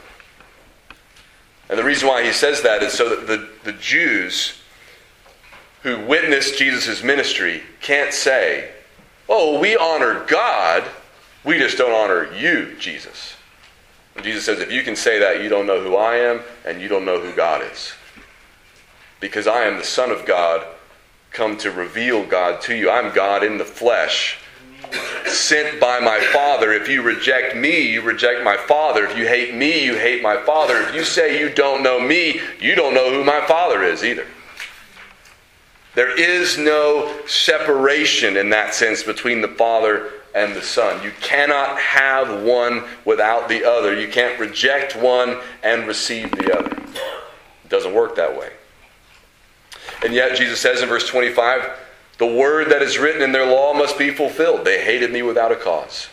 And 1.69 1.77
the 1.77 1.83
reason 1.83 2.07
why 2.07 2.23
he 2.23 2.31
says 2.31 2.61
that 2.61 2.81
is 2.81 2.93
so 2.93 3.09
that 3.09 3.27
the, 3.27 3.49
the 3.63 3.77
Jews 3.77 4.61
who 5.83 5.99
witnessed 6.05 6.57
Jesus' 6.57 7.03
ministry 7.03 7.63
can't 7.81 8.13
say, 8.13 8.71
Oh, 9.27 9.59
we 9.59 9.75
honor 9.77 10.25
God 10.25 10.83
we 11.43 11.57
just 11.57 11.77
don't 11.77 11.93
honor 11.93 12.33
you, 12.35 12.75
Jesus. 12.79 13.35
And 14.15 14.23
Jesus 14.23 14.43
says, 14.43 14.59
if 14.59 14.71
you 14.71 14.83
can 14.83 14.95
say 14.95 15.19
that, 15.19 15.41
you 15.41 15.49
don't 15.49 15.65
know 15.65 15.81
who 15.81 15.95
I 15.95 16.17
am 16.17 16.41
and 16.65 16.81
you 16.81 16.87
don't 16.87 17.05
know 17.05 17.19
who 17.19 17.33
God 17.33 17.63
is. 17.63 17.93
Because 19.19 19.47
I 19.47 19.63
am 19.63 19.77
the 19.77 19.83
Son 19.83 20.11
of 20.11 20.25
God, 20.25 20.65
come 21.31 21.57
to 21.57 21.71
reveal 21.71 22.25
God 22.25 22.61
to 22.61 22.75
you. 22.75 22.89
I'm 22.89 23.13
God 23.13 23.43
in 23.43 23.57
the 23.57 23.65
flesh, 23.65 24.37
sent 25.25 25.79
by 25.79 25.99
my 25.99 26.19
Father. 26.33 26.71
If 26.73 26.87
you 26.89 27.01
reject 27.01 27.55
me, 27.55 27.91
you 27.91 28.01
reject 28.01 28.43
my 28.43 28.57
Father. 28.57 29.05
If 29.05 29.17
you 29.17 29.27
hate 29.27 29.53
me, 29.53 29.83
you 29.83 29.95
hate 29.95 30.21
my 30.21 30.37
Father. 30.37 30.81
If 30.81 30.95
you 30.95 31.03
say 31.03 31.39
you 31.39 31.49
don't 31.49 31.83
know 31.83 31.99
me, 31.99 32.41
you 32.59 32.75
don't 32.75 32.93
know 32.93 33.11
who 33.11 33.23
my 33.23 33.45
Father 33.45 33.83
is 33.83 34.03
either. 34.03 34.25
There 35.95 36.17
is 36.17 36.57
no 36.57 37.13
separation 37.25 38.37
in 38.37 38.49
that 38.51 38.73
sense 38.73 39.03
between 39.03 39.41
the 39.41 39.47
Father 39.47 40.11
and 40.35 40.55
the 40.55 40.61
Son. 40.61 41.03
You 41.03 41.11
cannot 41.19 41.79
have 41.79 42.43
one 42.43 42.85
without 43.05 43.49
the 43.49 43.65
other. 43.65 43.99
You 43.99 44.07
can't 44.07 44.39
reject 44.39 44.95
one 44.95 45.39
and 45.63 45.87
receive 45.87 46.31
the 46.31 46.57
other. 46.57 46.71
It 46.71 47.69
doesn't 47.69 47.93
work 47.93 48.15
that 48.15 48.37
way. 48.37 48.51
And 50.03 50.13
yet, 50.13 50.37
Jesus 50.37 50.59
says 50.59 50.81
in 50.81 50.89
verse 50.89 51.07
25, 51.07 51.69
the 52.17 52.25
word 52.25 52.69
that 52.71 52.81
is 52.81 52.97
written 52.97 53.21
in 53.21 53.31
their 53.31 53.45
law 53.45 53.73
must 53.73 53.97
be 53.97 54.11
fulfilled. 54.11 54.65
They 54.65 54.83
hated 54.83 55.11
me 55.11 55.21
without 55.21 55.51
a 55.51 55.55
cause. 55.55 56.07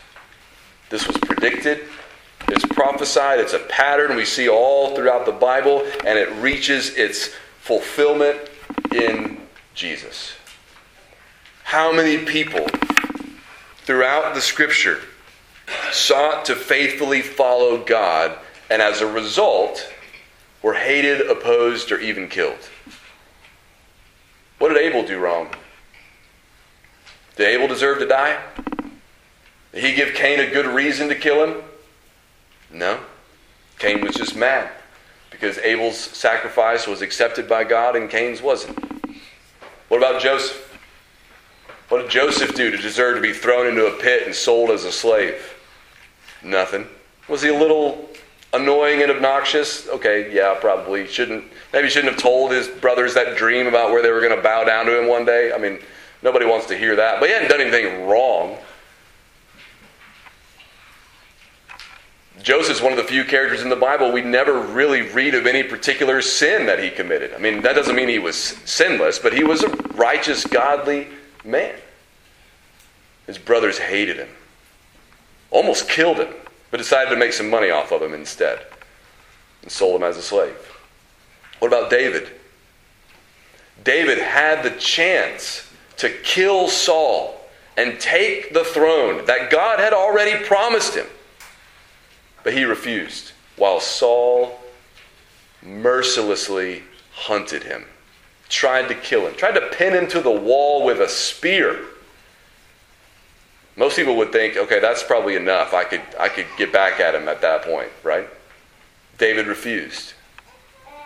This 0.89 1.05
was 1.07 1.17
predicted, 1.17 1.81
it's 2.47 2.65
prophesied, 2.65 3.39
it's 3.39 3.53
a 3.53 3.59
pattern 3.59 4.15
we 4.15 4.23
see 4.23 4.47
all 4.47 4.95
throughout 4.95 5.25
the 5.25 5.33
Bible, 5.33 5.85
and 6.05 6.17
it 6.17 6.31
reaches 6.35 6.95
its 6.95 7.35
fulfillment 7.59 8.39
in 8.93 9.41
Jesus. 9.73 10.33
How 11.63 11.91
many 11.91 12.19
people 12.19 12.65
throughout 13.79 14.33
the 14.33 14.41
scripture 14.41 15.01
sought 15.91 16.45
to 16.45 16.55
faithfully 16.55 17.21
follow 17.21 17.83
God, 17.83 18.37
and 18.69 18.81
as 18.81 19.01
a 19.01 19.07
result, 19.07 19.91
were 20.61 20.73
hated, 20.73 21.29
opposed, 21.29 21.91
or 21.91 21.99
even 21.99 22.27
killed. 22.27 22.69
What 24.57 24.69
did 24.69 24.77
Abel 24.77 25.03
do 25.05 25.19
wrong? 25.19 25.49
Did 27.35 27.47
Abel 27.47 27.67
deserve 27.67 27.99
to 27.99 28.07
die? 28.07 28.41
Did 29.73 29.83
he 29.83 29.93
give 29.93 30.15
Cain 30.15 30.39
a 30.39 30.49
good 30.49 30.65
reason 30.65 31.09
to 31.09 31.15
kill 31.15 31.43
him? 31.43 31.63
No. 32.71 32.99
Cain 33.77 34.01
was 34.01 34.15
just 34.15 34.35
mad 34.35 34.71
because 35.29 35.59
Abel's 35.59 35.97
sacrifice 35.97 36.87
was 36.87 37.01
accepted 37.01 37.47
by 37.47 37.63
God 37.63 37.95
and 37.95 38.09
Cain's 38.09 38.41
wasn't. 38.41 38.77
What 39.87 39.97
about 39.97 40.21
Joseph? 40.21 40.63
What 41.89 42.01
did 42.01 42.09
Joseph 42.09 42.55
do 42.55 42.71
to 42.71 42.77
deserve 42.77 43.15
to 43.15 43.21
be 43.21 43.33
thrown 43.33 43.67
into 43.67 43.85
a 43.85 43.97
pit 43.99 44.23
and 44.25 44.35
sold 44.35 44.71
as 44.71 44.83
a 44.83 44.91
slave? 44.91 45.53
Nothing. 46.43 46.87
Was 47.29 47.41
he 47.41 47.49
a 47.49 47.57
little 47.57 48.06
annoying 48.53 49.01
and 49.01 49.11
obnoxious? 49.11 49.87
Okay, 49.87 50.33
yeah, 50.33 50.55
probably. 50.59 51.07
Shouldn't 51.07 51.45
maybe 51.73 51.89
shouldn't 51.89 52.13
have 52.13 52.21
told 52.21 52.51
his 52.51 52.67
brothers 52.67 53.13
that 53.13 53.37
dream 53.37 53.67
about 53.67 53.91
where 53.91 54.01
they 54.01 54.11
were 54.11 54.21
going 54.21 54.35
to 54.35 54.41
bow 54.41 54.63
down 54.63 54.85
to 54.85 54.99
him 54.99 55.07
one 55.07 55.25
day. 55.25 55.51
I 55.53 55.57
mean, 55.57 55.79
nobody 56.21 56.45
wants 56.45 56.67
to 56.67 56.77
hear 56.77 56.95
that. 56.95 57.19
But 57.19 57.29
he 57.29 57.33
hadn't 57.33 57.49
done 57.49 57.61
anything 57.61 58.07
wrong. 58.07 58.57
Joseph's 62.41 62.81
one 62.81 62.93
of 62.93 62.97
the 62.97 63.03
few 63.03 63.25
characters 63.25 63.61
in 63.61 63.69
the 63.69 63.75
Bible 63.75 64.11
we 64.11 64.21
never 64.21 64.61
really 64.61 65.01
read 65.01 65.33
of 65.33 65.47
any 65.47 65.63
particular 65.63 66.21
sin 66.21 66.65
that 66.67 66.79
he 66.81 66.89
committed. 66.89 67.33
I 67.33 67.39
mean, 67.39 67.61
that 67.63 67.73
doesn't 67.73 67.95
mean 67.95 68.07
he 68.07 68.19
was 68.19 68.37
sinless, 68.37 69.19
but 69.19 69.33
he 69.33 69.43
was 69.43 69.63
a 69.63 69.69
righteous, 69.95 70.45
godly 70.45 71.07
man. 71.43 71.75
His 73.25 73.37
brothers 73.37 73.77
hated 73.77 74.17
him, 74.17 74.29
almost 75.51 75.89
killed 75.89 76.17
him, 76.17 76.33
but 76.69 76.77
decided 76.77 77.09
to 77.09 77.15
make 77.15 77.33
some 77.33 77.49
money 77.49 77.69
off 77.69 77.91
of 77.91 78.01
him 78.01 78.13
instead 78.13 78.65
and 79.61 79.71
sold 79.71 79.95
him 79.95 80.07
as 80.07 80.17
a 80.17 80.21
slave. 80.21 80.55
What 81.59 81.69
about 81.69 81.89
David? 81.89 82.29
David 83.83 84.17
had 84.17 84.63
the 84.63 84.77
chance 84.77 85.71
to 85.97 86.09
kill 86.09 86.67
Saul 86.67 87.39
and 87.75 87.99
take 87.99 88.53
the 88.53 88.63
throne 88.63 89.25
that 89.25 89.49
God 89.49 89.79
had 89.79 89.93
already 89.93 90.43
promised 90.45 90.95
him. 90.95 91.05
But 92.43 92.53
he 92.53 92.63
refused, 92.63 93.31
while 93.55 93.79
Saul 93.79 94.59
mercilessly 95.61 96.83
hunted 97.11 97.63
him 97.63 97.85
tried 98.49 98.87
to 98.87 98.95
kill 98.95 99.27
him, 99.27 99.35
tried 99.35 99.53
to 99.53 99.69
pin 99.73 99.93
him 99.93 100.07
to 100.07 100.21
the 100.21 100.31
wall 100.31 100.85
with 100.85 101.01
a 101.01 101.09
spear. 101.09 101.79
Most 103.77 103.95
people 103.95 104.17
would 104.17 104.31
think, 104.31 104.57
okay, 104.57 104.79
that's 104.79 105.03
probably 105.03 105.35
enough. 105.35 105.73
I 105.73 105.83
could, 105.83 106.01
I 106.19 106.29
could 106.29 106.47
get 106.57 106.73
back 106.73 106.99
at 106.99 107.13
him 107.13 107.29
at 107.29 107.41
that 107.41 107.61
point, 107.61 107.89
right? 108.03 108.27
David 109.19 109.45
refused. 109.47 110.13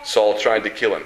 Saul 0.03 0.39
tried 0.39 0.63
to 0.63 0.69
kill 0.69 0.95
him. 0.95 1.03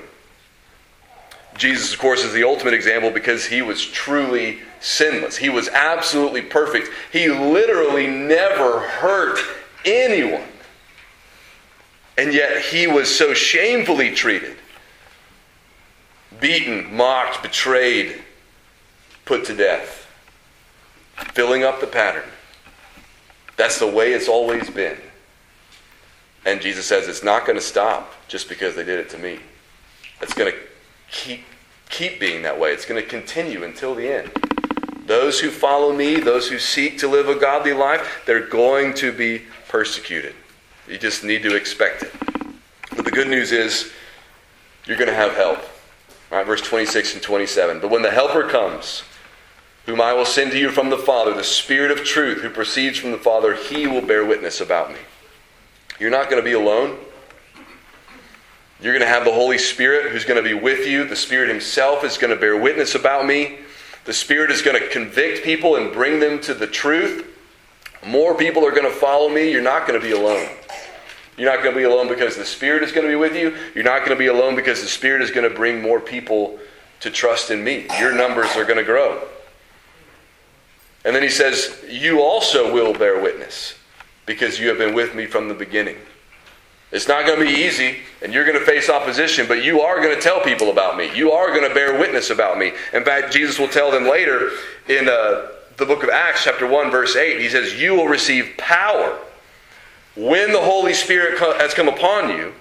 Jesus, 1.58 1.94
of 1.94 2.00
course, 2.00 2.24
is 2.24 2.34
the 2.34 2.44
ultimate 2.44 2.74
example 2.74 3.10
because 3.10 3.46
he 3.46 3.62
was 3.62 3.84
truly 3.84 4.60
sinless. 4.80 5.38
He 5.38 5.50
was 5.50 5.68
absolutely 5.70 6.42
perfect. 6.42 6.90
He 7.12 7.30
literally 7.30 8.08
never 8.08 8.82
hurt 8.82 9.40
anyone. 9.86 10.48
And 12.18 12.34
yet 12.34 12.62
he 12.62 12.88
was 12.88 13.14
so 13.14 13.34
shamefully 13.34 14.12
treated 14.12 14.58
beaten, 16.40 16.94
mocked, 16.94 17.42
betrayed, 17.42 18.22
put 19.24 19.46
to 19.46 19.56
death. 19.56 20.05
Filling 21.34 21.64
up 21.64 21.80
the 21.80 21.88
pattern. 21.88 22.30
That's 23.58 23.80
the 23.80 23.88
way 23.88 24.14
it's 24.14 24.28
always 24.28 24.70
been. 24.70 24.98
And 26.46 26.62
Jesus 26.62 26.86
says 26.86 27.08
it's 27.08 27.24
not 27.24 27.46
going 27.46 27.58
to 27.58 27.64
stop 27.64 28.14
just 28.28 28.50
because 28.50 28.76
they 28.76 28.84
did 28.84 29.00
it 29.00 29.10
to 29.10 29.18
me. 29.18 29.40
It's 30.22 30.34
going 30.34 30.52
to 30.52 30.58
keep 31.10 31.44
keep 31.90 32.20
being 32.20 32.42
that 32.44 32.60
way. 32.60 32.72
It's 32.74 32.86
going 32.86 33.02
to 33.02 33.08
continue 33.08 33.64
until 33.64 33.96
the 33.96 34.08
end. 34.08 34.32
Those 35.06 35.40
who 35.40 35.52
follow 35.52 35.94
me, 35.94 36.20
those 36.20 36.50
who 36.50 36.58
seek 36.58 36.98
to 37.00 37.08
live 37.08 37.30
a 37.30 37.36
godly 37.36 37.74
life, 37.74 38.24
they're 38.26 38.48
going 38.48 38.94
to 38.96 39.12
be 39.12 39.44
persecuted. 39.68 40.34
You 40.88 40.98
just 40.98 41.24
need 41.24 41.44
to 41.44 41.56
expect 41.56 42.04
it. 42.04 42.12
But 42.96 43.06
the 43.06 43.12
good 43.12 43.28
news 43.28 43.52
is 43.52 43.92
you're 44.86 44.98
going 44.98 45.10
to 45.10 45.16
have 45.16 45.34
help. 45.34 45.60
All 46.32 46.40
right, 46.40 46.46
verse 46.46 46.62
26 46.62 47.16
and 47.16 47.24
27. 47.24 47.80
But 47.80 47.92
when 47.92 48.02
the 48.02 48.12
Helper 48.12 48.48
comes, 48.48 49.04
whom 49.86 50.02
I 50.02 50.14
will 50.14 50.26
send 50.26 50.52
to 50.52 50.60
you 50.60 50.72
from 50.72 50.90
the 50.90 50.98
Father, 50.98 51.34
the 51.34 51.44
Spirit 51.44 51.92
of 51.92 52.04
truth 52.04 52.42
who 52.42 52.50
proceeds 52.50 52.98
from 52.98 53.12
the 53.12 53.18
Father, 53.18 53.56
he 53.56 53.88
will 53.88 54.02
bear 54.02 54.26
witness 54.26 54.62
about 54.62 54.92
me. 54.92 55.00
You're 56.00 56.10
not 56.10 56.30
going 56.30 56.42
to 56.42 56.46
be 56.46 56.54
alone. 56.54 56.98
You're 58.82 58.94
going 58.94 59.06
to 59.06 59.08
have 59.08 59.26
the 59.26 59.32
Holy 59.32 59.58
Spirit 59.58 60.12
who's 60.12 60.26
going 60.26 60.42
to 60.44 60.48
be 60.48 60.54
with 60.54 60.88
you. 60.88 61.06
The 61.06 61.16
Spirit 61.16 61.50
Himself 61.50 62.04
is 62.04 62.18
going 62.18 62.34
to 62.34 62.40
bear 62.40 62.58
witness 62.58 62.96
about 62.96 63.26
me. 63.26 63.60
The 64.04 64.14
Spirit 64.14 64.52
is 64.52 64.62
going 64.62 64.80
to 64.80 64.90
convict 64.90 65.44
people 65.44 65.78
and 65.78 65.94
bring 65.94 66.20
them 66.20 66.40
to 66.42 66.54
the 66.54 66.68
truth. 66.68 67.26
More 68.06 68.36
people 68.36 68.66
are 68.66 68.72
going 68.72 68.84
to 68.84 68.92
follow 68.92 69.30
me. 69.30 69.52
You're 69.52 69.62
not 69.62 69.88
going 69.88 70.00
to 70.00 70.06
be 70.06 70.14
alone. 70.14 70.48
You're 71.38 71.52
not 71.52 71.64
going 71.64 71.74
to 71.74 71.80
be 71.80 71.86
alone 71.86 72.08
because 72.08 72.36
the 72.36 72.46
Spirit 72.46 72.84
is 72.84 72.92
going 72.92 73.06
to 73.06 73.12
be 73.12 73.16
with 73.16 73.36
you. 73.36 73.56
You're 73.74 73.84
not 73.84 74.00
going 74.00 74.12
to 74.12 74.16
be 74.16 74.28
alone 74.28 74.56
because 74.56 74.82
the 74.82 74.88
Spirit 74.88 75.22
is 75.22 75.32
going 75.32 75.50
to 75.50 75.56
bring 75.56 75.82
more 75.82 76.00
people 76.00 76.60
to 77.00 77.10
trust 77.10 77.52
in 77.52 77.64
me. 77.64 77.88
Your 78.00 78.14
numbers 78.14 78.56
are 78.56 78.64
going 78.64 78.78
to 78.78 78.84
grow. 78.84 79.22
And 81.06 81.16
then 81.16 81.24
he 81.24 81.30
says, 81.30 81.86
You 81.88 82.22
also 82.22 82.74
will 82.74 82.94
bear 82.94 83.22
witness 83.22 83.76
because 84.26 84.60
you 84.60 84.68
have 84.70 84.80
been 84.80 84.96
with 84.96 85.16
me 85.16 85.28
from 85.28 85.48
the 85.48 85.54
beginning. 85.54 85.98
It's 86.92 87.08
not 87.08 87.26
going 87.26 87.40
to 87.40 87.46
be 87.46 87.52
easy, 87.52 87.98
and 88.22 88.34
you're 88.34 88.46
going 88.46 88.60
to 88.60 88.66
face 88.66 88.90
opposition, 88.90 89.48
but 89.48 89.64
you 89.64 89.82
are 89.82 90.02
going 90.02 90.16
to 90.16 90.22
tell 90.22 90.42
people 90.42 90.72
about 90.72 90.98
me. 90.98 91.16
You 91.16 91.32
are 91.32 91.48
going 91.48 91.68
to 91.68 91.74
bear 91.74 92.00
witness 92.00 92.30
about 92.30 92.58
me. 92.58 92.74
In 92.94 93.04
fact, 93.04 93.34
Jesus 93.34 93.60
will 93.60 93.68
tell 93.68 93.92
them 93.92 94.06
later 94.06 94.52
in 94.88 95.10
uh, 95.10 95.48
the 95.78 95.86
book 95.86 96.04
of 96.04 96.10
Acts, 96.10 96.44
chapter 96.46 96.68
1, 96.68 96.92
verse 96.92 97.16
8, 97.16 97.40
he 97.40 97.50
says, 97.50 97.80
You 97.80 97.96
will 97.96 98.08
receive 98.08 98.54
power 98.58 99.20
when 100.16 100.54
the 100.54 100.62
Holy 100.62 100.94
Spirit 100.94 101.38
has 101.60 101.74
come 101.74 101.90
upon 101.90 102.30
you, 102.30 102.54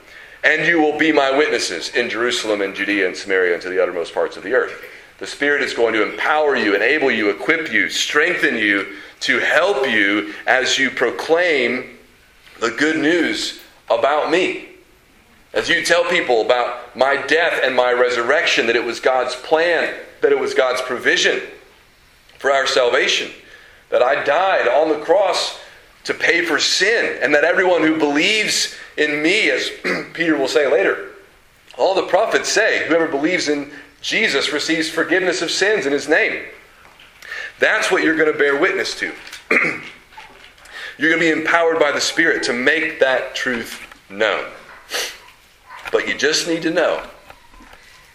and 0.42 0.66
you 0.66 0.80
will 0.80 0.98
be 0.98 1.12
my 1.12 1.30
witnesses 1.36 1.90
in 1.94 2.10
Jerusalem 2.10 2.60
and 2.60 2.74
Judea 2.74 3.06
and 3.06 3.16
Samaria 3.16 3.54
and 3.54 3.62
to 3.62 3.68
the 3.68 3.80
uttermost 3.80 4.12
parts 4.12 4.36
of 4.36 4.42
the 4.42 4.52
earth. 4.52 4.84
The 5.24 5.30
Spirit 5.30 5.62
is 5.62 5.72
going 5.72 5.94
to 5.94 6.02
empower 6.02 6.54
you, 6.54 6.76
enable 6.76 7.10
you, 7.10 7.30
equip 7.30 7.72
you, 7.72 7.88
strengthen 7.88 8.58
you 8.58 8.96
to 9.20 9.38
help 9.38 9.88
you 9.88 10.34
as 10.46 10.78
you 10.78 10.90
proclaim 10.90 11.96
the 12.60 12.72
good 12.72 12.98
news 12.98 13.58
about 13.88 14.30
me. 14.30 14.68
As 15.54 15.70
you 15.70 15.82
tell 15.82 16.04
people 16.10 16.42
about 16.42 16.94
my 16.94 17.16
death 17.26 17.58
and 17.64 17.74
my 17.74 17.90
resurrection, 17.90 18.66
that 18.66 18.76
it 18.76 18.84
was 18.84 19.00
God's 19.00 19.34
plan, 19.34 19.98
that 20.20 20.30
it 20.30 20.38
was 20.38 20.52
God's 20.52 20.82
provision 20.82 21.40
for 22.36 22.50
our 22.50 22.66
salvation, 22.66 23.30
that 23.88 24.02
I 24.02 24.24
died 24.24 24.68
on 24.68 24.90
the 24.90 25.02
cross 25.02 25.58
to 26.04 26.12
pay 26.12 26.44
for 26.44 26.58
sin, 26.58 27.18
and 27.22 27.34
that 27.34 27.44
everyone 27.44 27.80
who 27.80 27.98
believes 27.98 28.76
in 28.98 29.22
me, 29.22 29.48
as 29.48 29.70
Peter 30.12 30.36
will 30.36 30.48
say 30.48 30.70
later, 30.70 31.12
all 31.78 31.94
the 31.94 32.08
prophets 32.08 32.50
say, 32.50 32.86
whoever 32.86 33.08
believes 33.08 33.48
in 33.48 33.72
Jesus 34.04 34.52
receives 34.52 34.90
forgiveness 34.90 35.40
of 35.40 35.50
sins 35.50 35.86
in 35.86 35.92
his 35.92 36.10
name. 36.10 36.44
That's 37.58 37.90
what 37.90 38.02
you're 38.02 38.16
going 38.16 38.30
to 38.30 38.38
bear 38.38 38.54
witness 38.60 38.94
to. 38.98 39.10
you're 40.98 41.10
going 41.10 41.22
to 41.22 41.26
be 41.26 41.30
empowered 41.30 41.78
by 41.78 41.90
the 41.90 42.02
Spirit 42.02 42.42
to 42.42 42.52
make 42.52 43.00
that 43.00 43.34
truth 43.34 43.80
known. 44.10 44.44
But 45.90 46.06
you 46.06 46.18
just 46.18 46.46
need 46.46 46.60
to 46.62 46.70
know 46.70 47.02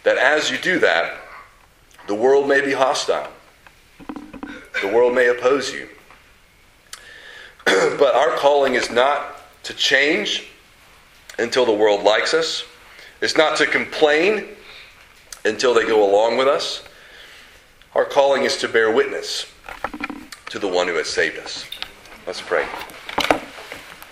that 0.03 0.19
as 0.19 0.51
you 0.51 0.59
do 0.59 0.77
that, 0.77 1.21
the 2.05 2.13
world 2.13 2.47
may 2.47 2.61
be 2.61 2.73
hostile. 2.73 3.27
The 4.83 4.91
world 4.93 5.15
may 5.15 5.29
oppose 5.29 5.73
you. 5.73 5.89
but 7.65 8.13
our 8.13 8.35
calling 8.35 8.75
is 8.75 8.91
not 8.91 9.63
to 9.63 9.73
change 9.73 10.49
until 11.39 11.65
the 11.65 11.73
world 11.73 12.03
likes 12.03 12.35
us. 12.35 12.63
It's 13.21 13.35
not 13.35 13.57
to 13.57 13.65
complain 13.65 14.49
until 15.45 15.73
they 15.73 15.85
go 15.85 16.07
along 16.09 16.37
with 16.37 16.47
us. 16.47 16.83
Our 17.95 18.05
calling 18.05 18.43
is 18.43 18.57
to 18.57 18.67
bear 18.67 18.91
witness 18.91 19.51
to 20.49 20.59
the 20.59 20.67
one 20.67 20.87
who 20.87 20.95
has 20.95 21.07
saved 21.07 21.37
us. 21.37 21.65
Let's 22.27 22.41
pray. 22.41 22.67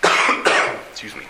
Excuse 0.91 1.15
me. 1.15 1.23